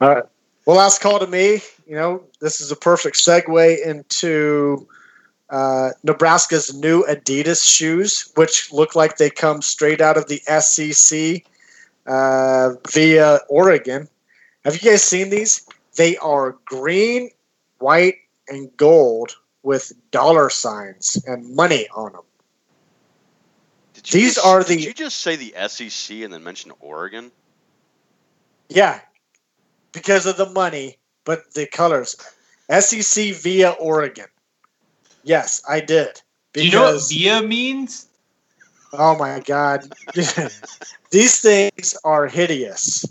All 0.00 0.14
right. 0.14 0.24
Well, 0.66 0.76
last 0.76 1.00
call 1.00 1.18
to 1.18 1.26
me. 1.26 1.62
You 1.86 1.96
know, 1.96 2.22
this 2.40 2.60
is 2.60 2.70
a 2.70 2.76
perfect 2.76 3.16
segue 3.16 3.84
into 3.84 4.86
uh, 5.50 5.90
Nebraska's 6.04 6.72
new 6.74 7.04
Adidas 7.04 7.62
shoes, 7.68 8.30
which 8.36 8.72
look 8.72 8.94
like 8.94 9.16
they 9.16 9.30
come 9.30 9.60
straight 9.62 10.00
out 10.00 10.16
of 10.16 10.26
the 10.28 10.38
SEC 10.60 11.44
uh, 12.06 12.70
via 12.90 13.40
Oregon. 13.48 14.08
Have 14.64 14.74
you 14.80 14.90
guys 14.90 15.02
seen 15.02 15.30
these? 15.30 15.66
They 15.96 16.16
are 16.18 16.56
green, 16.66 17.30
white, 17.78 18.16
and 18.48 18.74
gold 18.76 19.36
with 19.62 19.92
dollar 20.10 20.50
signs 20.50 21.22
and 21.26 21.54
money 21.54 21.86
on 21.94 22.12
them. 22.12 22.22
Did 23.94 24.04
These 24.04 24.34
just- 24.36 24.46
are 24.46 24.60
Did 24.60 24.78
the- 24.78 24.82
you 24.82 24.92
just 24.94 25.20
say 25.20 25.36
the 25.36 25.54
SEC 25.68 26.22
and 26.22 26.32
then 26.32 26.42
mention 26.44 26.72
Oregon? 26.80 27.30
Yeah, 28.68 29.00
because 29.92 30.26
of 30.26 30.36
the 30.36 30.48
money, 30.48 30.96
but 31.24 31.52
the 31.54 31.66
colors. 31.66 32.16
SEC 32.70 33.32
via 33.34 33.70
Oregon. 33.72 34.26
Yes, 35.22 35.62
I 35.68 35.80
did. 35.80 36.20
Do 36.52 36.64
you 36.64 36.72
know 36.72 36.92
what 36.94 37.08
via 37.08 37.42
means? 37.42 38.06
Oh 38.92 39.16
my 39.16 39.40
god. 39.40 39.88
These 41.10 41.40
things 41.40 41.96
are 42.04 42.26
hideous. 42.26 43.04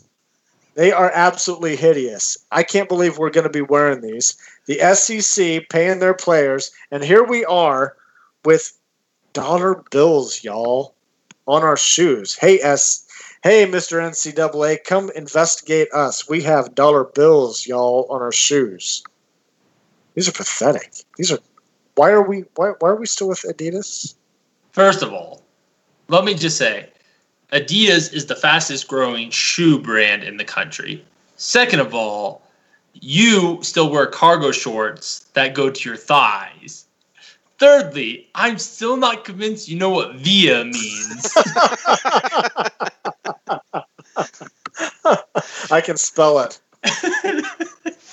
They 0.75 0.91
are 0.91 1.11
absolutely 1.13 1.75
hideous. 1.75 2.37
I 2.51 2.63
can't 2.63 2.87
believe 2.87 3.17
we're 3.17 3.31
going 3.31 3.45
to 3.45 3.49
be 3.49 3.61
wearing 3.61 4.01
these. 4.01 4.37
The 4.65 4.79
SEC 4.95 5.67
paying 5.69 5.99
their 5.99 6.13
players, 6.13 6.71
and 6.91 7.03
here 7.03 7.23
we 7.23 7.43
are 7.43 7.97
with 8.45 8.71
dollar 9.33 9.83
bills, 9.91 10.43
y'all, 10.43 10.95
on 11.47 11.63
our 11.63 11.75
shoes. 11.75 12.37
Hey, 12.39 12.61
S. 12.61 13.05
Hey, 13.43 13.65
Mr. 13.65 14.01
NCAA, 14.01 14.83
come 14.85 15.09
investigate 15.15 15.91
us. 15.93 16.29
We 16.29 16.41
have 16.43 16.75
dollar 16.75 17.03
bills, 17.03 17.67
y'all, 17.67 18.05
on 18.09 18.21
our 18.21 18.31
shoes. 18.31 19.03
These 20.13 20.29
are 20.29 20.33
pathetic. 20.33 20.93
These 21.17 21.31
are. 21.31 21.39
Why 21.99 22.11
are 22.11 22.23
we? 22.23 22.45
Why, 22.55 22.71
why 22.79 22.91
are 22.91 22.95
we 22.95 23.05
still 23.05 23.27
with 23.27 23.41
Adidas? 23.41 24.15
First 24.71 25.03
of 25.03 25.11
all, 25.11 25.43
let 26.07 26.23
me 26.23 26.33
just 26.33 26.55
say, 26.55 26.87
Adidas 27.51 28.13
is 28.13 28.27
the 28.27 28.37
fastest 28.37 28.87
growing 28.87 29.31
shoe 29.31 29.77
brand 29.81 30.23
in 30.23 30.37
the 30.37 30.45
country. 30.45 31.03
Second 31.35 31.81
of 31.81 31.93
all, 31.93 32.41
you 32.93 33.61
still 33.63 33.89
wear 33.89 34.05
cargo 34.07 34.53
shorts 34.53 35.25
that 35.33 35.53
go 35.53 35.69
to 35.69 35.89
your 35.89 35.97
thighs. 35.97 36.85
Thirdly, 37.57 38.29
I'm 38.33 38.59
still 38.59 38.95
not 38.95 39.25
convinced 39.25 39.67
you 39.67 39.77
know 39.77 39.89
what 39.89 40.15
via 40.15 40.63
means. 40.63 41.33
I 45.69 45.81
can 45.81 45.97
spell 45.97 46.39
it. 46.39 46.61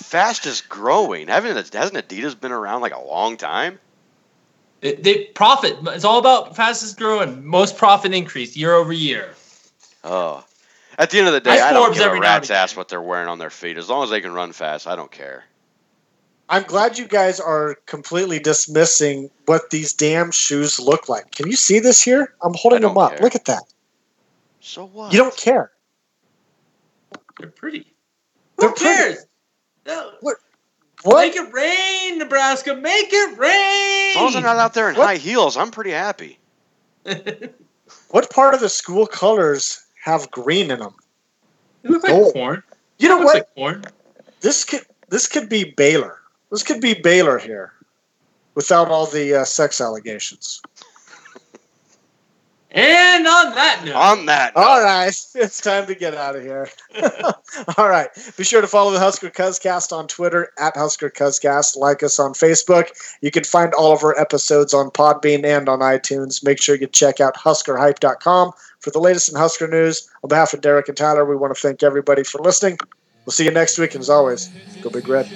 Fastest 0.07 0.69
growing. 0.69 1.27
Haven't 1.27 1.57
hasn't 1.75 2.09
Adidas 2.09 2.41
been 2.41 2.53
around 2.53 2.81
like 2.81 2.95
a 2.95 3.01
long 3.01 3.37
time? 3.37 3.81
It- 4.81 5.03
they 5.03 5.25
profit. 5.25 5.79
It's 5.83 6.05
all 6.05 6.21
about 6.21 6.55
fastest 6.55 6.97
growing, 6.97 7.45
most 7.45 7.77
profit 7.77 8.15
increase 8.15 8.57
year 8.57 8.73
over 8.73 8.93
year. 8.93 9.35
Oh. 10.05 10.45
At 10.97 11.11
the 11.11 11.19
end 11.19 11.27
of 11.27 11.33
the 11.35 11.41
day, 11.41 11.51
Nice 11.51 11.61
I 11.61 11.73
don't 11.73 11.93
give 11.93 12.03
a 12.03 12.07
every 12.07 12.21
now 12.21 12.37
rat's 12.37 12.51
ass 12.51 12.77
what 12.77 12.89
they're 12.89 13.03
wearing 13.03 13.27
on 13.27 13.39
their 13.39 13.51
feet. 13.51 13.77
As 13.77 13.89
long 13.89 14.05
as 14.05 14.11
they 14.11 14.21
can 14.21 14.33
run 14.33 14.53
fast, 14.53 14.87
I 14.87 14.95
don't 14.95 15.11
care. 15.11 15.45
I'm 16.49 16.63
glad 16.63 16.97
you 16.97 17.09
guys 17.09 17.41
are 17.41 17.75
completely 17.87 18.39
dismissing 18.39 19.29
what 19.47 19.71
these 19.71 19.93
damn 19.93 20.31
shoes 20.31 20.79
look 20.79 21.09
like. 21.09 21.33
Can 21.33 21.49
you 21.49 21.57
see 21.57 21.81
this 21.81 22.01
here? 22.01 22.33
I'm 22.45 22.55
holding 22.55 22.83
them 22.83 22.97
up. 22.97 23.11
care. 23.11 23.21
Look 23.23 23.35
at 23.35 23.47
that. 23.47 23.65
So 24.61 24.87
what? 24.87 25.13
You 25.13 25.19
don't 25.19 25.37
care. 25.37 25.73
They're 27.41 27.49
pretty. 27.49 27.93
They're 28.59 28.69
Who 28.69 28.75
pretty. 28.77 29.19
Cares? 29.87 30.13
No, 30.23 30.37
What? 31.03 31.17
Make 31.19 31.37
it 31.37 31.53
rain, 31.53 32.19
Nebraska. 32.19 32.75
Make 32.75 33.09
it 33.13 33.39
rain. 33.39 34.11
As 34.11 34.17
long 34.17 34.27
as 34.29 34.33
they're 34.33 34.43
not 34.43 34.57
out 34.57 34.75
there 34.75 34.91
in 34.91 34.97
What? 34.97 35.07
high 35.07 35.17
heels, 35.17 35.57
I'm 35.57 35.71
pretty 35.71 35.91
happy. 35.93 36.39
What 38.11 38.31
part 38.31 38.53
of 38.55 38.61
the 38.61 38.69
school 38.69 39.07
colors 39.07 39.85
have 40.03 40.29
green 40.33 40.71
in 40.73 40.81
them? 40.81 40.95
They 41.83 41.91
look 41.91 42.03
like 42.03 42.13
Gold. 42.13 42.33
corn. 42.35 42.63
You 42.99 43.09
know 43.09 43.19
Looks 43.19 43.27
what? 43.27 43.35
Like 43.37 43.55
corn. 43.55 43.85
This 44.41 44.65
could 44.65 44.81
this 45.09 45.29
could 45.29 45.49
be 45.49 45.73
Baylor. 45.77 46.19
This 46.51 46.65
could 46.65 46.81
be 46.81 46.95
Baylor 46.95 47.39
here, 47.39 47.73
without 48.55 48.89
all 48.89 49.07
the 49.07 49.35
uh, 49.35 49.45
sex 49.45 49.81
allegations. 49.81 50.61
And 52.77 53.27
on 53.27 53.55
that 53.55 53.85
note, 53.87 53.95
On 53.95 54.27
that, 54.27 54.55
All 54.55 54.83
right, 54.83 55.09
it's 55.35 55.63
time 55.63 55.87
to 55.87 55.95
get 55.95 56.15
out 56.15 56.37
of 56.37 56.43
here. 56.43 56.69
All 57.79 57.89
right, 57.89 58.09
be 58.37 58.45
sure 58.45 58.61
to 58.61 58.67
follow 58.67 58.91
the 58.91 58.99
Husker 58.99 59.31
Cuzcast 59.31 59.93
on 59.97 60.07
Twitter 60.09 60.53
at 60.59 60.77
Husker 60.77 61.09
Cuzcast. 61.09 61.79
Like 61.79 62.03
us 62.03 62.19
on 62.19 62.35
Facebook. 62.35 62.91
You 63.23 63.31
can 63.31 63.45
find 63.45 63.73
all 63.75 63.93
of 63.93 64.05
our 64.05 64.19
episodes 64.21 64.75
on 64.75 64.91
Podbean 64.91 65.43
and 65.45 65.71
on 65.71 65.79
iTunes. 65.79 66.45
Make 66.45 66.61
sure 66.61 66.77
you 66.77 66.87
check 66.87 67.19
out 67.19 67.35
HuskerHype.com 67.37 68.53
for 68.81 68.91
the 68.91 69.01
latest 69.01 69.31
in 69.31 69.37
Husker 69.37 69.69
news. 69.69 70.11
On 70.23 70.29
behalf 70.29 70.53
of 70.53 70.61
Derek 70.61 70.89
and 70.89 70.97
Tyler, 70.99 71.25
we 71.25 71.35
want 71.35 71.55
to 71.55 71.61
thank 71.61 71.83
everybody 71.83 72.25
for 72.25 72.43
listening. 72.43 72.77
We'll 73.25 73.33
see 73.33 73.47
you 73.47 73.53
next 73.53 73.79
week, 73.79 73.95
and 73.95 74.03
as 74.03 74.11
always, 74.11 74.51
go 74.83 74.91
Big 74.91 75.09
Red. 75.09 75.27